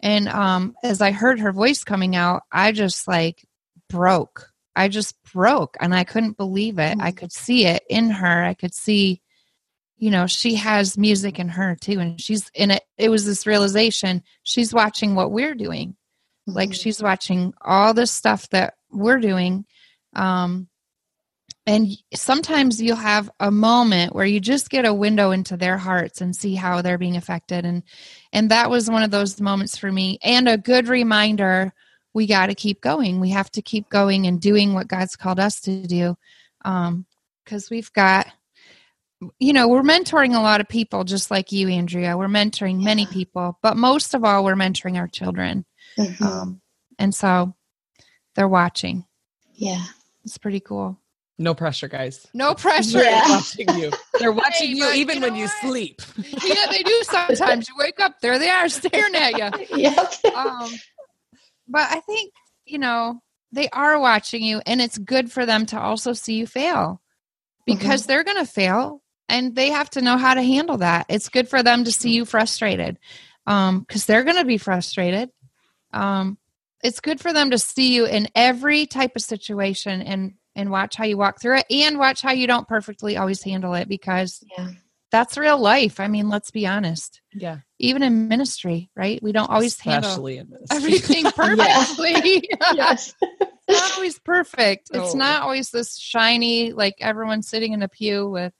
[0.00, 3.44] And um, as I heard her voice coming out, I just like
[3.88, 4.48] broke.
[4.76, 6.98] I just broke and I couldn't believe it.
[7.00, 8.44] I could see it in her.
[8.44, 9.20] I could see,
[9.98, 11.98] you know, she has music in her too.
[11.98, 12.84] And she's in it.
[12.96, 15.96] It was this realization she's watching what we're doing.
[16.46, 16.80] Like Mhm.
[16.80, 19.66] she's watching all this stuff that we're doing.
[20.14, 20.68] Um,
[21.70, 26.20] and sometimes you'll have a moment where you just get a window into their hearts
[26.20, 27.64] and see how they're being affected.
[27.64, 27.82] And
[28.32, 31.72] and that was one of those moments for me and a good reminder
[32.12, 33.20] we got to keep going.
[33.20, 36.16] We have to keep going and doing what God's called us to do.
[36.64, 37.06] Um,
[37.44, 38.26] because we've got,
[39.38, 42.16] you know, we're mentoring a lot of people, just like you, Andrea.
[42.16, 45.64] We're mentoring many people, but most of all, we're mentoring our children.
[45.98, 46.20] Mhm.
[46.22, 46.60] Um,
[46.98, 47.54] and so
[48.34, 49.04] they're watching.
[49.54, 49.84] yeah.
[50.24, 50.98] It's pretty cool.
[51.40, 52.26] No pressure, guys.
[52.34, 53.02] No pressure.
[53.02, 53.22] Yeah.
[53.26, 53.90] They're watching you.
[54.18, 56.02] They're watching Hey, you even you when know you sleep.
[56.18, 57.66] yeah, they do sometimes.
[57.66, 59.66] You wake up, there they are staring at you.
[59.78, 60.24] Yep.
[60.34, 60.70] um,
[61.66, 62.34] but I think
[62.66, 63.22] you know
[63.52, 67.00] they are watching you, and it's good for them to also see you fail
[67.64, 71.06] because they're going to fail, and they have to know how to handle that.
[71.08, 72.98] It's good for them to see you frustrated
[73.46, 75.30] because they're going to be frustrated.
[75.90, 76.36] Um,
[76.82, 80.96] it's good for them to see you in every type of situation and and watch
[80.96, 84.42] how you walk through it and watch how you don't perfectly always handle it because
[84.58, 84.70] Yeah.
[85.12, 86.00] that's real life.
[86.00, 87.20] I mean, let's be honest.
[87.32, 87.58] Yeah.
[87.78, 89.22] Even in ministry, right?
[89.22, 90.76] We don't always handle Especially in ministry.
[90.76, 92.48] everything perfectly.
[92.74, 93.14] Yes.
[93.22, 94.90] it's not always perfect.
[94.92, 98.52] It's not always this shiny, like everyone sitting in a pew with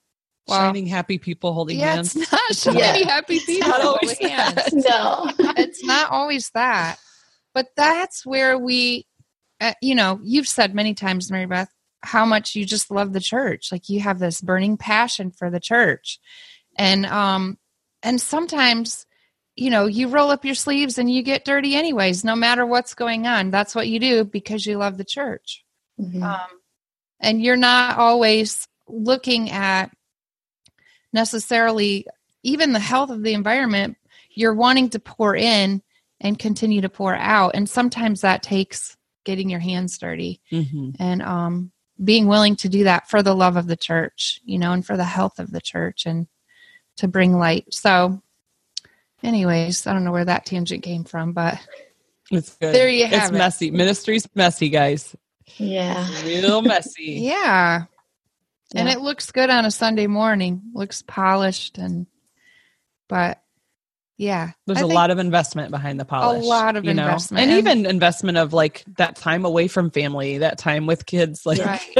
[0.48, 2.16] well, Shining happy people holding yeah, hands.
[2.16, 3.08] it's not shiny Yeah.
[3.10, 4.72] happy people holding hands.
[4.72, 5.30] No.
[5.56, 6.96] It's not always that,
[7.54, 9.06] but that's where we,
[9.60, 11.68] uh, you know, you've said many times, Mary Beth,
[12.02, 13.70] how much you just love the church.
[13.72, 16.18] Like you have this burning passion for the church,
[16.76, 17.58] and um,
[18.02, 19.06] and sometimes
[19.56, 22.94] you know, you roll up your sleeves and you get dirty anyways, no matter what's
[22.94, 23.50] going on.
[23.50, 25.64] That's what you do because you love the church.
[26.00, 26.22] Mhm.
[26.22, 26.48] Um,
[27.20, 29.90] and you're not always looking at
[31.12, 32.06] necessarily
[32.42, 33.96] even the health of the environment.
[34.30, 35.82] You're wanting to pour in
[36.20, 37.52] and continue to pour out.
[37.54, 40.96] And sometimes that takes getting your hands dirty Mhm.
[40.98, 44.72] and um, being willing to do that for the love of the church, you know,
[44.72, 46.26] and for the health of the church and
[46.96, 47.72] to bring light.
[47.72, 48.22] So,
[49.22, 51.58] anyways, I don't know where that tangent came from, but
[52.30, 52.74] It's good.
[52.74, 53.38] There you It's have it.
[53.38, 53.70] messy.
[53.70, 55.14] Ministry's messy, guys.
[55.56, 56.06] Yeah.
[56.24, 57.20] Real messy.
[57.22, 57.84] yeah.
[58.74, 60.62] And it looks good on a Sunday morning.
[60.74, 62.06] Looks polished and
[63.08, 63.42] but
[64.20, 64.50] yeah.
[64.66, 66.44] There's I a lot of investment behind the polish.
[66.44, 67.04] A lot of you know?
[67.04, 67.42] investment.
[67.42, 71.46] and And- even investment of like that time away from family, that time with kids,
[71.46, 71.58] like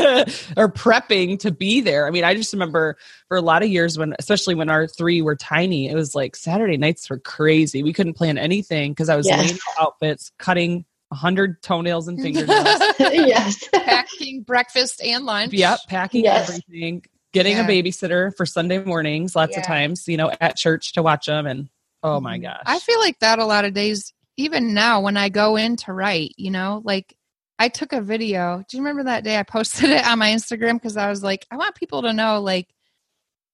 [0.56, 2.06] or prepping to be there.
[2.06, 5.22] I mean, I just remember for a lot of years when, especially when our three
[5.22, 7.82] were tiny, it was like Saturday nights were crazy.
[7.82, 9.38] We couldn't plan anything because I was Yes.
[9.40, 12.66] laying outfits, cutting a hundred toenails and fingernails.
[13.00, 13.66] yes.
[13.72, 15.54] packing breakfast and lunch.
[15.54, 16.50] Yep, packing Yes.
[16.50, 17.02] everything,
[17.32, 17.64] getting Yeah.
[17.64, 21.46] a babysitter for Sunday mornings, lots of times, you know, at church to watch them.
[21.46, 21.68] And
[22.02, 22.42] oh my Mhm.
[22.42, 25.76] gosh, I feel like that a lot of days, even now when I go in
[25.76, 27.14] to write, you know, like
[27.58, 28.64] I took a video.
[28.68, 30.74] Do you remember that day I posted it on my Instagram?
[30.74, 32.68] Because I was like, I want people to know, like,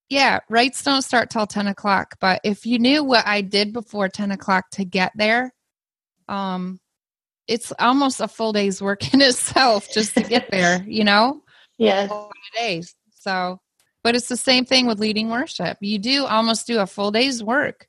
[0.09, 2.15] yeah, writes don't start till 10 o'clock.
[2.21, 5.53] But if you knew what I did before 10 o'clock to get there,
[6.29, 6.79] um,
[7.49, 11.43] it's almost a full day's work in itself just to get there, you know?
[11.79, 12.09] Yeah.
[12.57, 12.95] days.
[13.11, 13.61] So,
[14.05, 15.79] but it's the same thing with leading worship.
[15.81, 17.89] You do almost do a full day's work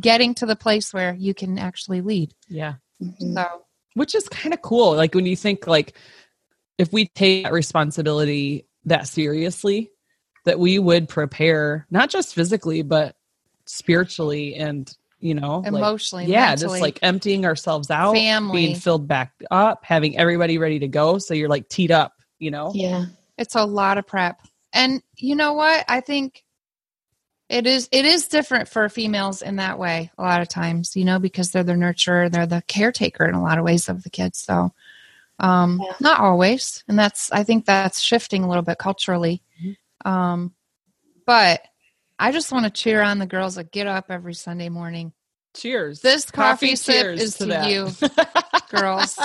[0.00, 2.34] getting to the place where you can actually lead.
[2.48, 2.74] Yeah.
[3.02, 3.34] Mhm.
[3.34, 3.62] So,
[3.94, 4.94] Which is kind of cool.
[4.94, 5.96] Like when you think like
[6.78, 9.90] if we take that responsibility that seriously,
[10.44, 13.16] that we would prepare not just physically, but
[13.64, 18.66] spiritually and you know like- emotionally, yeah, mentally, just like emptying ourselves out, family.
[18.66, 21.18] being filled back up, having everybody ready to go.
[21.18, 22.72] So you're like teed up, you know?
[22.74, 23.06] Yeah.
[23.38, 24.40] it's a lot of prep.
[24.72, 25.84] And you know what?
[25.88, 26.42] I think
[27.48, 31.04] it is it is different for females in that way a lot of times, you
[31.04, 34.10] know, because they're the nurturer, they're the caretaker in a lot of ways of the
[34.10, 34.38] kids.
[34.38, 34.72] So
[35.38, 35.94] um Yeah.
[36.00, 36.82] not always.
[36.88, 39.42] And that's I think that's shifting a little bit culturally.
[40.04, 40.54] Um
[41.26, 41.60] but
[42.18, 45.12] I just want to cheer on the girls that get up every Sunday morning.
[45.54, 46.00] Cheers.
[46.00, 47.68] This coffee, sip cheers is to, that.
[47.70, 47.90] you,
[48.70, 49.18] girls.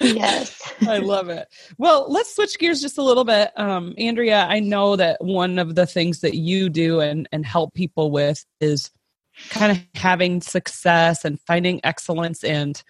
[0.00, 0.60] Yes.
[0.86, 1.48] I love it.
[1.78, 3.50] Well, let's switch gears just a little bit.
[3.56, 7.74] Um, Andrea, I know that one of the things that you do and, and help
[7.74, 8.90] people with is
[9.50, 12.82] kind of having success and finding excellence and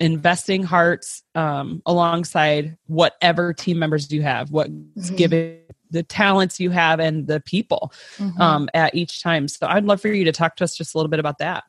[0.00, 5.16] investing hearts um, alongside whatever team members you have, what's Mhm.
[5.16, 8.40] given the talents you have and the people Mhm.
[8.40, 9.46] um, at each time.
[9.48, 11.64] So I'd love for you to talk to us just a little bit about that.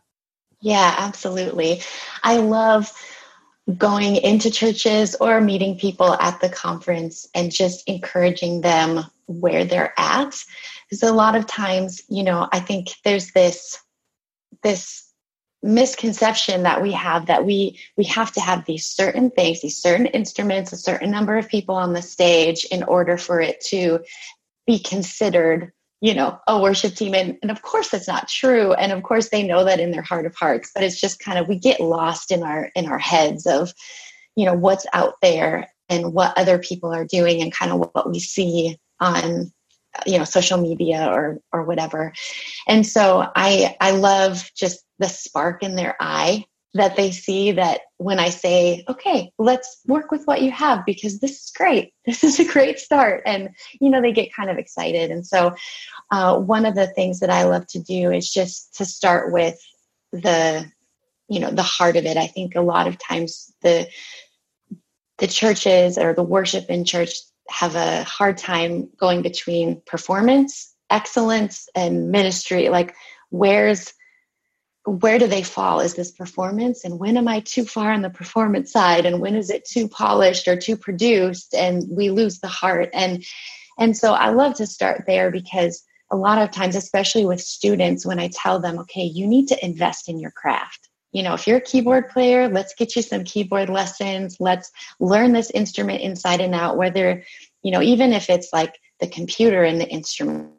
[0.62, 1.82] Yeah, absolutely.
[2.24, 2.92] I love
[3.78, 9.94] going into churches or meeting people at the conference and just encouraging them where they're
[9.98, 10.36] at.
[10.90, 13.78] Because a lot of times, you know, I think there's this
[14.64, 15.06] this
[15.62, 20.08] misconception that we have that we we have to have these certain things, these certain
[20.08, 24.00] instruments, a certain number of people on the stage in order for it to
[24.66, 27.14] be considered you know a worship team.
[27.14, 28.74] And, and of course that's not true.
[28.74, 31.38] And of course they know that in their heart of hearts but it's just kind
[31.38, 33.74] of we get lost in our in our heads of
[34.36, 38.10] you know what's out there and what other people are doing and kind of what
[38.10, 39.52] we see on
[40.06, 42.14] you know social media or or whatever.
[42.68, 47.82] And so i i love just the spark in their eye that they see that
[47.98, 51.94] when I say, okay, let's work with what you have because this is great.
[52.06, 53.24] This is a great start.
[53.26, 55.12] And, you know, they get kind of excited.
[55.12, 55.56] And so,
[56.12, 59.60] uh, one of the things that I love to do is just to start with
[60.12, 60.66] the,
[61.28, 62.18] you know, the heart of it.
[62.18, 63.88] I think a lot of times the,
[65.20, 67.14] the churches or the worship in church
[67.50, 72.70] have a hard time going between performance, excellence, and ministry.
[72.70, 72.96] Like,
[73.30, 73.94] where's,
[74.90, 75.80] where do they fall?
[75.80, 76.84] Is this performance?
[76.84, 79.06] And when am I too far on the performance side?
[79.06, 81.54] And when is it too polished or too produced?
[81.54, 82.90] And we lose the heart.
[82.94, 83.24] And
[83.78, 88.06] and so I love to start there because a lot of times, especially with students,
[88.06, 90.90] when I tell them, okay, you need to invest in your craft.
[91.12, 94.38] You know, if you're a keyboard player, let's get you some keyboard lessons.
[94.40, 97.24] Let's learn this instrument inside and out, whether,
[97.64, 100.52] you know, even if it's like the computer and the instrument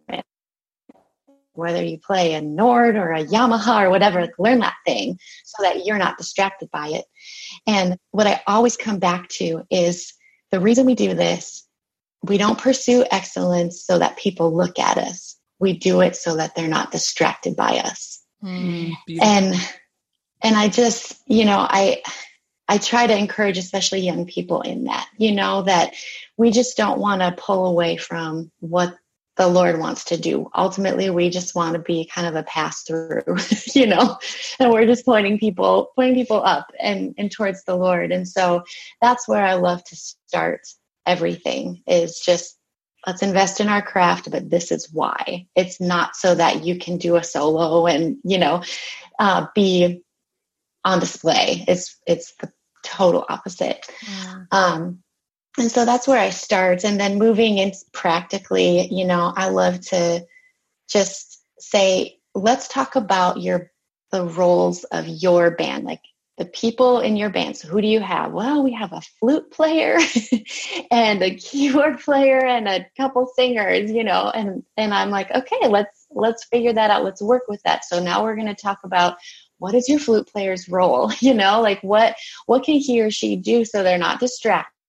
[1.52, 5.62] whether you play a Nord or a Yamaha or whatever, like learn that thing so
[5.62, 7.04] that you're not distracted by it.
[7.66, 10.14] And what I always come back to is
[10.50, 11.66] the reason we do this,
[12.22, 15.36] we don't pursue excellence so that people look at us.
[15.58, 18.22] We do it so that they're not distracted by us.
[18.40, 18.90] Hmm.
[19.06, 19.28] Beautiful.
[19.28, 19.54] And
[20.42, 22.02] and I just, you know, I
[22.66, 25.94] I try to encourage especially young people in that, you know, that
[26.36, 28.96] we just don't want to pull away from what
[29.40, 30.50] the Lord wants to do.
[30.54, 33.22] Ultimately, we just want to be kind of a pass through,
[33.74, 34.18] you know,
[34.58, 38.12] and we're just pointing people, pointing people up and, and towards the Lord.
[38.12, 38.64] And so
[39.00, 40.60] that's where I love to start
[41.06, 42.58] everything is just
[43.06, 45.46] let's invest in our craft, but this is why.
[45.56, 48.62] It's not so that you can do a solo and, you know,
[49.18, 50.02] uh, be
[50.84, 51.64] on display.
[51.66, 52.52] It's it's the
[52.84, 53.86] total opposite.
[54.06, 54.44] Yeah.
[54.52, 55.02] Um,
[55.58, 56.84] and so that's where I start.
[56.84, 60.24] And then moving in practically, you know, I love to
[60.88, 63.70] just say, let's talk about your
[64.12, 66.00] the roles of your band, like
[66.36, 67.56] the people in your band.
[67.56, 68.32] So who do you have?
[68.32, 69.98] Well, we have a flute player
[70.90, 75.68] and a keyboard player and a couple singers, you know, and and I'm like, okay,
[75.68, 77.04] let's let's figure that out.
[77.04, 77.84] Let's work with that.
[77.84, 79.16] So now we're going to talk about
[79.58, 81.12] what is your flute player's role?
[81.20, 84.79] You know, like what what can he or she do so they're not distracted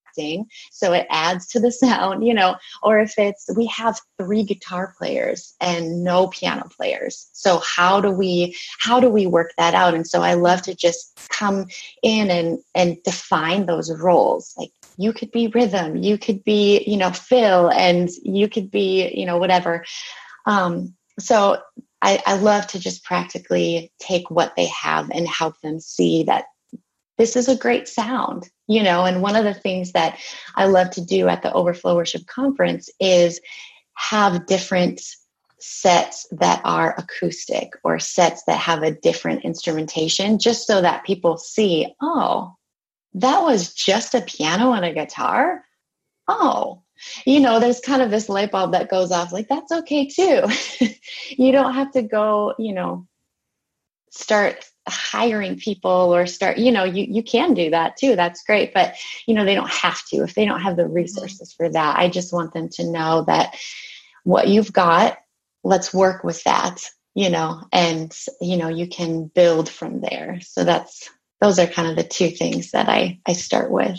[0.72, 4.93] so it adds to the sound you know or if it's we have three guitar
[4.97, 9.93] players and no piano players so how do we how do we work that out?
[9.93, 11.66] And so i love to just come
[12.03, 16.97] in and and define those roles like you could be rhythm you could be you
[16.97, 19.86] know fill and you could be you know whatever.
[20.45, 21.57] Um so
[22.01, 26.45] I, I love to just practically take what they have and help them see that
[27.22, 29.05] this is a great sound, you know.
[29.05, 30.17] And one of the things that
[30.55, 33.39] I love to do at the Overflow Worship Conference is
[33.93, 34.99] have different
[35.59, 41.38] sets that are acoustic or sets that have a different instrumentation, just so that people
[41.38, 42.55] see, oh,
[43.13, 45.63] that was just a piano and a guitar.
[46.28, 46.82] Oh,
[47.24, 50.41] you know, there's kind of this light bulb that goes off like, that's okay too.
[51.30, 53.05] you don't have to go, you know,
[54.12, 58.16] start hiring people or start, you know, you, you can do that too.
[58.16, 58.74] That's great.
[58.74, 58.95] But,
[59.26, 60.93] you know, they don't have to if they don't have the mm-hmm.
[60.93, 61.97] resources for that.
[61.97, 63.55] I just want them to know that
[64.24, 65.18] what you've got,
[65.64, 66.84] let's work with that,
[67.16, 70.39] you know, and, you know, you can build from there.
[70.41, 71.09] So that's,
[71.39, 73.97] those are kind of the two things that I, I start with.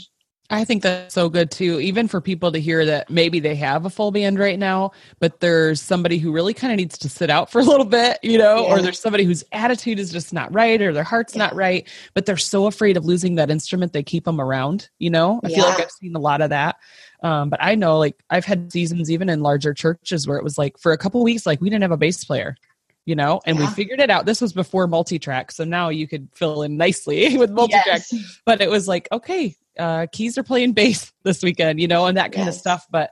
[0.53, 3.87] I think that's so good too, even for people to hear that maybe they have
[3.87, 7.31] a full band right now, but there's somebody who really kind of needs to sit
[7.31, 8.75] out for a little bit, you know, yeah.
[8.75, 11.45] or there's somebody whose attitude is just not right or their heart's yeah.
[11.45, 15.09] not right, but they're so afraid of losing that instrument they keep them around, you
[15.09, 15.41] know?
[15.43, 15.57] I yeah.
[15.57, 16.77] feel like I've seen a lot of that.
[17.23, 20.59] Um, but I know like I've had seasons even in larger churches where it was
[20.59, 22.57] like for a couple weeks, like we didn't have a bass player
[23.05, 23.67] you know and yeah.
[23.67, 27.37] we figured it out this was before multi-track so now you could fill in nicely
[27.39, 28.41] with multi-track yes.
[28.47, 32.17] but it was like okay uh keys are playing bass this weekend you know and
[32.17, 32.57] that kind yes.
[32.57, 33.11] of stuff but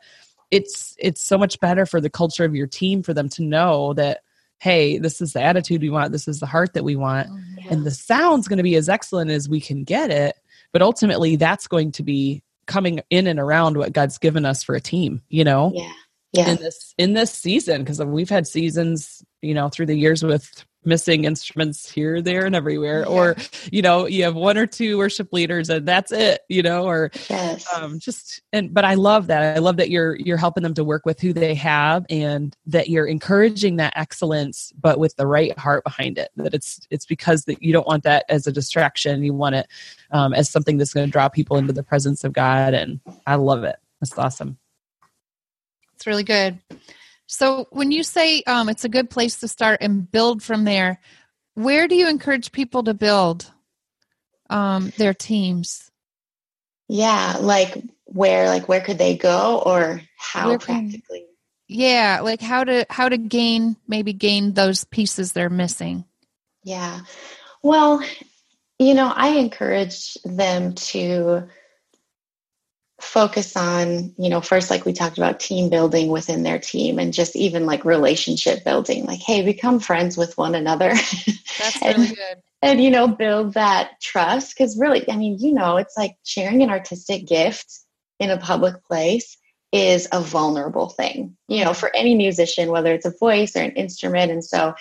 [0.51, 3.93] it's it's so much better for the culture of your team for them to know
[3.95, 4.21] that
[4.59, 7.39] hey this is the attitude we want this is the heart that we want oh,
[7.59, 7.69] yeah.
[7.71, 10.37] and the sound's going to be as excellent as we can get it
[10.73, 14.75] but ultimately that's going to be coming in and around what god's given us for
[14.75, 15.93] a team you know yeah
[16.33, 16.51] yeah.
[16.51, 20.65] in this in this season because we've had seasons you know through the years with
[20.85, 23.07] missing instruments here there and everywhere yeah.
[23.07, 23.37] or
[23.71, 27.11] you know you have one or two worship leaders and that's it you know or
[27.29, 27.67] yes.
[27.75, 29.57] um, just and but i love that.
[29.57, 32.89] I love that you're you're helping them to work with who they have and that
[32.89, 37.45] you're encouraging that excellence but with the right heart behind it that it's it's because
[37.45, 39.23] that you don't want that as a distraction.
[39.23, 39.67] You want it
[40.13, 43.35] um, as something that's going to draw people into the presence of god and i
[43.35, 43.77] love it.
[44.01, 44.57] That's awesome.
[45.95, 46.59] It's really good
[47.31, 51.01] so when you say um, it's a good place to start and build from there,
[51.55, 53.49] where do you encourage people to build
[54.51, 55.93] um, their teams?
[56.89, 61.21] Yeah, like where, like where could they go, or how where practically?
[61.21, 61.29] Can,
[61.69, 66.05] yeah, like how to how to gain maybe gain those pieces they're missing.
[66.65, 66.99] Yeah,
[67.63, 68.03] well,
[68.81, 71.49] you know, I encourage them to
[73.01, 77.13] focus on you know first like we talked about team building within their team and
[77.13, 79.05] just even like relationship building.
[79.05, 80.91] Like hey become friends with one another.
[80.91, 82.43] That's and, really good.
[82.63, 84.55] and you know build that trust.
[84.57, 87.81] Because really i mean you know it's like sharing an artistic gift
[88.19, 89.37] in a public place
[89.73, 91.37] is a vulnerable thing.
[91.49, 94.31] You know for any musician whether it's a voice or an instrument.
[94.31, 94.75] And so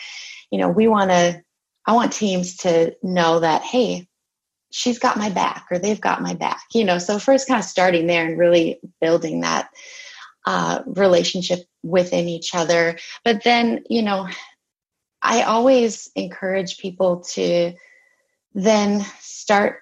[0.52, 1.42] you know we want to
[1.86, 4.08] i want teams to know that hey
[4.72, 6.98] she's got my back or they've got my back you know?
[6.98, 9.70] So first kind of starting there and really building that
[10.46, 12.98] uh, relationship within each other.
[13.24, 14.28] But then you know
[15.22, 17.74] i always encourage people to
[18.54, 19.82] then start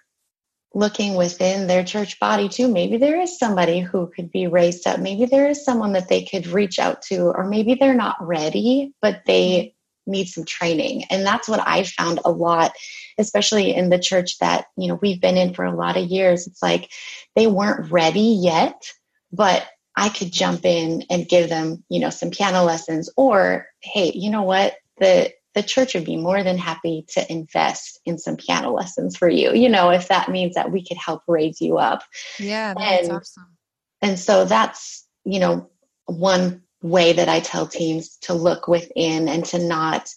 [0.73, 2.67] looking within their church body too.
[2.67, 4.99] Maybe there is somebody who could be raised up.
[4.99, 8.93] Maybe there is someone that they could reach out to or maybe they're not ready
[9.01, 9.73] but they
[10.07, 11.03] need some training.
[11.09, 12.71] And that's what i found a lot
[13.17, 16.47] especially in the church that you know we've been in for a lot of years.
[16.47, 16.91] It's like
[17.35, 18.91] they weren't ready yet
[19.31, 24.11] but i could jump in and give them you know some piano lessons or hey
[24.13, 24.75] you know what?
[24.99, 29.29] The the church would be more than happy to invest in some piano lessons for
[29.29, 32.03] you you know if that means that we could help raise you up.
[32.39, 33.57] Yeah that's and, awesome.
[34.01, 35.69] and so that's you know
[36.05, 40.09] one way that I tell teams to look within and to not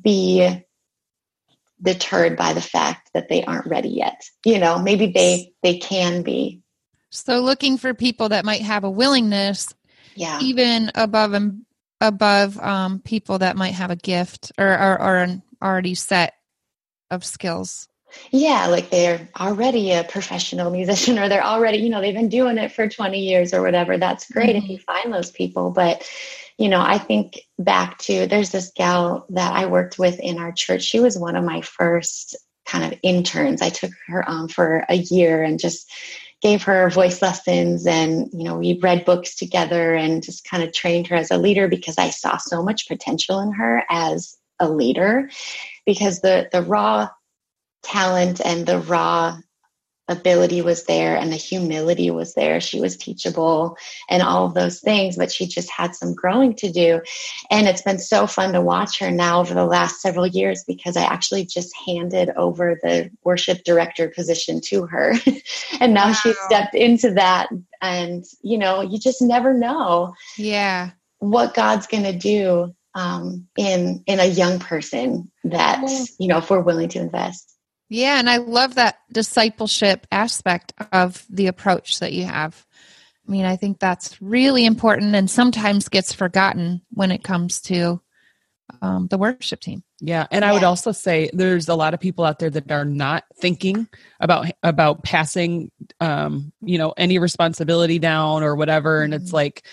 [0.00, 0.62] be
[1.80, 4.22] deterred by the fact that they aren't ready yet.
[4.44, 6.62] You know, maybe they they can be.
[7.10, 9.72] So looking for people that might have a willingness
[10.14, 10.40] yeah.
[10.40, 11.64] even above and
[12.00, 16.34] above um, people that might have a gift or, or, or an already set
[17.10, 17.88] of skills
[18.30, 22.58] yeah like they're already a professional musician or they're already you know they've been doing
[22.58, 23.98] it for 20 years or whatever.
[23.98, 24.64] That's great mm-hmm.
[24.64, 25.70] if you find those people.
[25.70, 26.08] But
[26.58, 30.52] you know i think back to there's this gal that i worked with in our
[30.52, 30.82] church.
[30.82, 33.60] She was one of my first kind of interns.
[33.60, 35.90] I took her on for a year and just
[36.40, 40.72] gave her voice lessons and you know we read books together and just kind of
[40.72, 44.68] trained her as a leader because i saw so much potential in her as a
[44.68, 45.30] leader
[45.86, 47.08] because the the raw
[47.84, 49.38] talent and the raw
[50.08, 52.60] ability was there and the humility was there.
[52.60, 53.76] She was teachable
[54.10, 57.00] and all of those things, but she just had some growing to do.
[57.50, 60.96] And it's been so fun to watch her now over the last several years because
[60.96, 65.14] I actually just handed over the worship director position to her.
[65.80, 66.12] and now wow.
[66.12, 67.48] she stepped into that.
[67.80, 70.14] And, you know, you just never know.
[70.36, 70.90] Yeah.
[71.20, 75.82] What God's going to do um, in in a young person that
[76.18, 77.53] you know if we're willing to invest
[77.94, 82.66] yeah, and I love that discipleship aspect of the approach that you have.
[83.26, 88.00] I mean, I think that's really important and sometimes gets forgotten when it comes to
[88.82, 89.84] um, the worship team.
[90.00, 92.84] Yeah, and I would also say there's a lot of people out there that are
[92.84, 93.88] not thinking
[94.18, 95.70] about about passing,
[96.00, 99.36] um, you know, any responsibility down or whatever, and it's mm-hmm.
[99.36, 99.66] like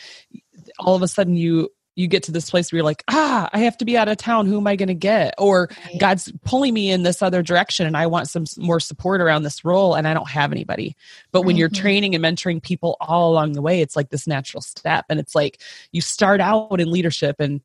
[0.78, 3.60] all of a sudden you you get to this place where you're like, ah, I
[3.60, 4.46] have to be out of town.
[4.46, 5.34] Who am I going to get?
[5.38, 6.00] Or right.
[6.00, 9.66] God's pulling me in this other direction and I want some more support around this
[9.66, 10.96] role and I don't have anybody.
[11.32, 11.60] But when mm-hmm.
[11.60, 15.06] you're training and mentoring people all along the way, it's like this natural step.
[15.10, 15.62] And it's like
[15.92, 17.62] you start out in leadership and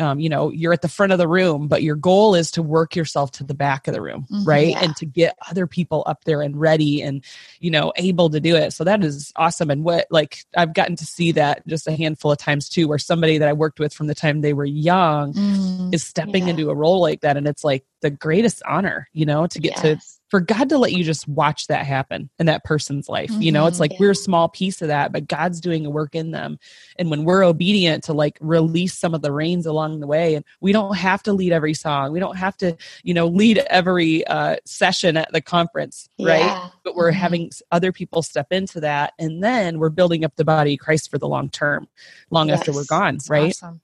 [0.00, 2.62] um, you know you're at the front of the room but your goal is to
[2.62, 4.68] work yourself to the back of the room mm-hmm, right?
[4.68, 4.84] Yeah.
[4.84, 7.24] and to get other people up there and ready and
[7.60, 8.72] you know able to do it.
[8.72, 9.70] So that is awesome.
[9.70, 12.98] And what like i've gotten to see that just a handful of times too where
[12.98, 16.50] somebody that i worked with from the time they were young mm, is stepping yeah.
[16.50, 17.36] into a role like that.
[17.36, 19.82] And it's like the greatest honor you know to get yes.
[19.82, 23.30] to for God to let you just watch that happen in that person's life.
[23.30, 23.80] Mm-hmm, you know, it's mm-hmm.
[23.80, 23.96] like yeah.
[23.98, 26.58] we're a small piece of that, but God's doing a work in them.
[26.96, 30.44] And when we're obedient to like release some of the reins along the way, and
[30.60, 34.24] we don't have to lead every song, we don't have to, you know, lead every
[34.28, 36.38] uh, session at the conference, right?
[36.38, 36.68] Yeah.
[36.84, 37.20] But we're mm-hmm.
[37.20, 39.14] having other people step into that.
[39.18, 41.88] And then we're building up the body of Christ for the long term,
[42.30, 42.60] long yes.
[42.60, 43.50] after we're gone, right?
[43.50, 43.80] Awesome.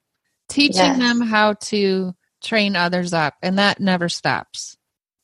[0.48, 0.98] Teaching yes.
[0.98, 2.14] them how to
[2.46, 4.76] train others up, and that never stops.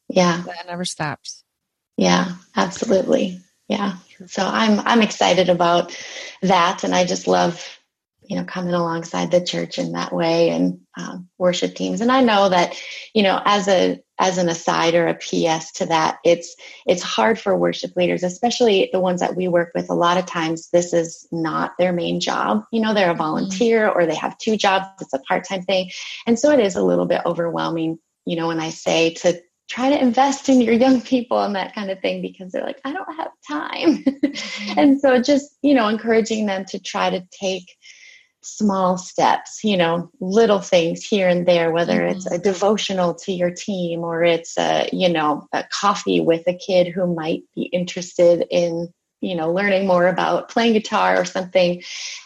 [0.09, 0.43] Yeah.
[0.47, 1.45] That never stops.
[1.97, 3.41] Yeah, absolutely.
[3.69, 3.97] Yeah.
[4.27, 5.97] So I'm I'm excited about
[6.43, 7.79] that and I just love
[8.25, 12.23] you know coming alongside the church in that way and um, worship teams and i
[12.23, 12.81] know that
[13.15, 16.55] you know as a as an aside or a ps to that it's
[16.87, 19.91] it's hard for worship leaders especially the ones that we work with.
[19.91, 22.65] A lot of times this is not their main job.
[22.71, 25.91] You know they're a volunteer or they have two jobs it's a part-time thing.
[26.27, 29.89] And so it is a little bit overwhelming you know when i say to try
[29.89, 32.93] to invest in your young people and that kind of thing because they're like i
[32.93, 34.05] don't have time.
[34.77, 37.77] And so just you know encouraging them to try to take
[38.45, 42.17] small steps you know little things here and there whether mm-hmm.
[42.17, 46.55] it's a devotional to your team or it's a you know a coffee with a
[46.55, 51.83] kid who might be interested in you know learning more about playing guitar or something.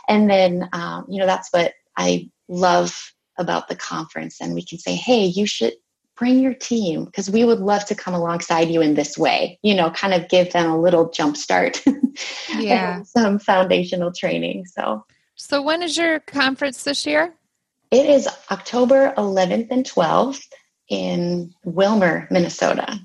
[0.08, 4.40] And then um, you know that's what i love about the conference.
[4.40, 5.74] And we can say hey you should
[6.16, 9.74] bring your team because we would love to come alongside you in this way you
[9.74, 11.84] know kind of give them a little jump start
[12.58, 13.02] yeah.
[13.02, 14.64] some foundational training.
[14.64, 15.04] So
[15.36, 17.34] so when is your conference this year
[17.90, 20.46] it is october 11th and 12th
[20.88, 22.98] in Willmar, minnesota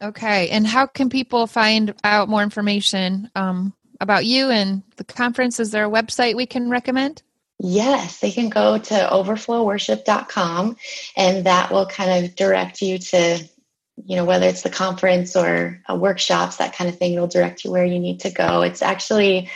[0.00, 5.60] okay and how can people find out more information um, about you and the conference
[5.60, 7.22] is there a website we can recommend
[7.60, 10.76] Yes, they can go to overflowworship.com
[11.16, 13.48] and that will kind of direct you to,
[14.04, 17.14] you know, whether it's the conference or workshops, that kind of thing.
[17.14, 18.62] It'll direct you where you need to go.
[18.62, 19.50] It's actually,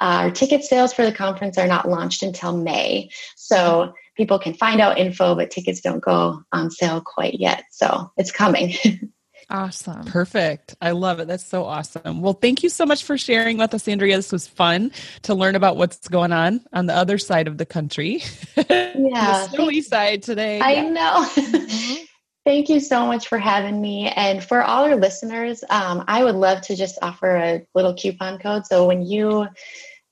[0.00, 3.10] our ticket sales for the conference are not launched until May.
[3.36, 7.64] So people can find out info, but tickets don't go on sale quite yet.
[7.70, 8.74] So it's coming.
[9.50, 10.04] Awesome.
[10.04, 10.76] Perfect.
[10.82, 11.28] I love it.
[11.28, 12.20] That's so awesome.
[12.20, 14.16] Well, thank you so much for sharing with us, Andrea.
[14.16, 14.92] This was fun
[15.22, 18.22] to learn about what's going on on the other side of the country.
[18.68, 19.46] Yeah.
[19.46, 20.60] the snowy side today.
[20.60, 20.90] I yeah.
[20.90, 21.30] know.
[21.38, 22.04] Mm-hmm.
[22.44, 24.08] Thank you so much for having me.
[24.08, 28.38] And for all our listeners, um, I would love to just offer a little coupon
[28.38, 28.64] code.
[28.66, 29.46] So when you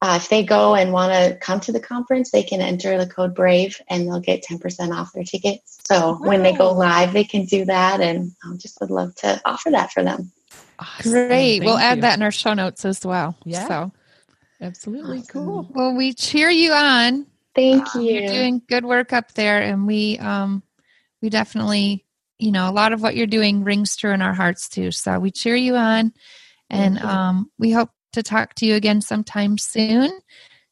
[0.03, 3.07] uh, if they go and want to come to the conference, they can enter the
[3.07, 5.79] code BRAVE and they'll get 10% off their tickets.
[5.89, 6.19] So wow.
[6.21, 8.01] when they go live, they can do that.
[8.01, 10.31] And I just would love to offer that for them.
[10.79, 11.13] Awesome.
[11.13, 11.29] Great.
[11.29, 11.85] Thank we'll you.
[11.85, 13.37] add that in our show notes as well.
[13.45, 13.67] Yeah.
[13.67, 13.93] So
[14.61, 15.47] absolutely awesome.
[15.47, 15.71] cool.
[15.71, 17.27] Well, we cheer you on.
[17.55, 18.03] Thank you.
[18.03, 19.63] You're doing good work up there.
[19.63, 20.63] And we, um,
[21.23, 22.05] we definitely,
[22.39, 24.91] you know, a lot of what you're doing rings true in our hearts too.
[24.91, 26.13] So we cheer you on.
[26.69, 30.11] And um, we hope to talk to you again sometime soon.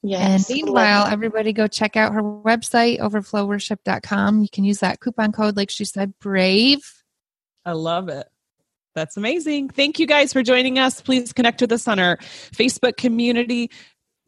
[0.03, 0.51] Yes.
[0.51, 4.43] And meanwhile, everybody go check out her website, overflowworship.com.
[4.43, 7.03] You can use that coupon code, like she said, BRAVE.
[7.65, 8.27] I love it.
[8.95, 9.71] That's amazing.
[9.71, 11.01] Thank you guys for joining us.
[11.01, 13.71] Please connect with us on our Facebook community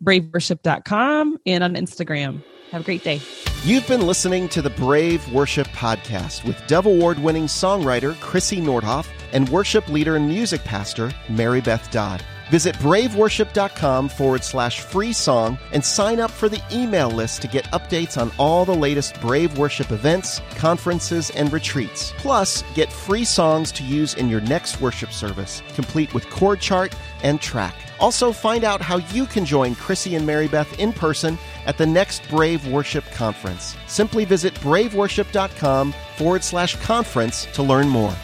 [0.03, 2.43] braveworship.com and on Instagram.
[2.71, 3.21] Have a great day.
[3.64, 9.09] You've been listening to the Brave Worship Podcast with Dove Award winning songwriter Krissy Nordhoff
[9.33, 12.25] and worship leader and music pastor Mary Beth Dodd.
[12.51, 17.65] Visit braveworship.com forward slash free song and sign up for the email list to get
[17.73, 22.13] updates on all the latest Brave Worship events, conferences, and retreats.
[22.19, 26.95] Plus, get free songs to use in your next worship service, complete with chord chart
[27.23, 27.75] and track.
[27.99, 31.87] Also, find out how you can join Krissy and Mary Beth in person at the
[31.87, 33.77] next Brave Worship Conference.
[33.87, 38.15] Simply visit braveworship.com forward slash conference to learn more.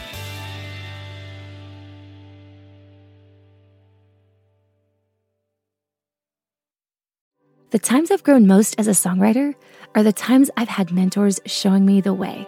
[7.73, 9.55] The times I've grown most as a songwriter
[9.95, 12.47] are the times I've had mentors showing me the way.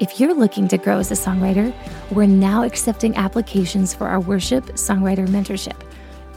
[0.00, 1.70] If you're looking to grow as a songwriter,
[2.10, 5.78] we're now accepting applications for our worship songwriter mentorship.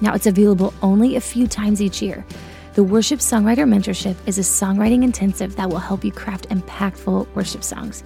[0.02, 2.26] Now, it's available only a few times each year.
[2.74, 7.64] The Worship Songwriter Mentorship is a songwriting intensive that will help you craft impactful worship
[7.64, 8.04] songs.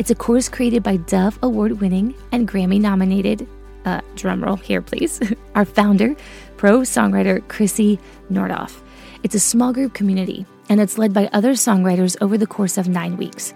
[0.00, 3.46] It's a course created by Dove Award winning and Grammy nominated,
[3.84, 5.20] uh, drumroll here, please,
[5.54, 6.16] our founder,
[6.56, 8.80] pro songwriter Krissy Nordhoff.
[9.22, 12.88] It's a small group community, and it's led by other songwriters over the course of
[12.88, 13.54] nine weeks.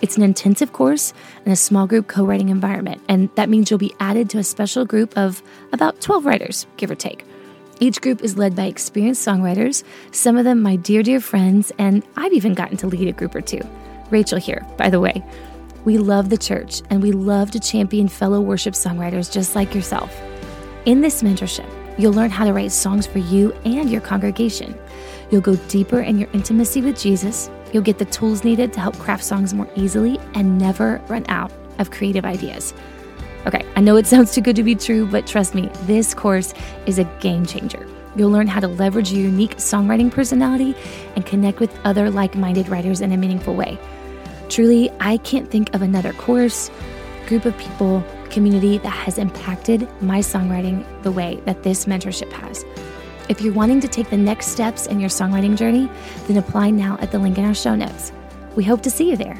[0.00, 3.78] It's an intensive course and a small group co writing environment, and that means you'll
[3.78, 5.40] be added to a special group of
[5.72, 7.24] about 12 writers, give or take.
[7.78, 12.02] Each group is led by experienced songwriters, some of them my dear, dear friends, and
[12.16, 13.60] I've even gotten to lead a group or two.
[14.10, 15.24] Rachel here, by the way.
[15.84, 20.18] We love the church and we love to champion fellow worship songwriters just like yourself.
[20.86, 24.78] In this mentorship, you'll learn how to write songs for you and your congregation.
[25.30, 27.50] You'll go deeper in your intimacy with Jesus.
[27.72, 31.52] You'll get the tools needed to help craft songs more easily and never run out
[31.78, 32.74] of creative ideas.
[33.46, 36.54] Okay, I know it sounds too good to be true, but trust me, this course
[36.86, 37.86] is a game changer.
[38.16, 40.76] You'll learn how to leverage your unique songwriting personality
[41.16, 43.78] and connect with other like minded writers in a meaningful way.
[44.48, 46.70] Truly, I can't think of another course,
[47.26, 48.04] group of people,
[48.34, 52.64] community that has impacted my songwriting the way that this mentorship has.
[53.28, 55.88] If you're wanting to take the next steps in your songwriting journey,
[56.26, 58.12] then apply now at the link in our show notes.
[58.56, 59.38] We hope to see you there.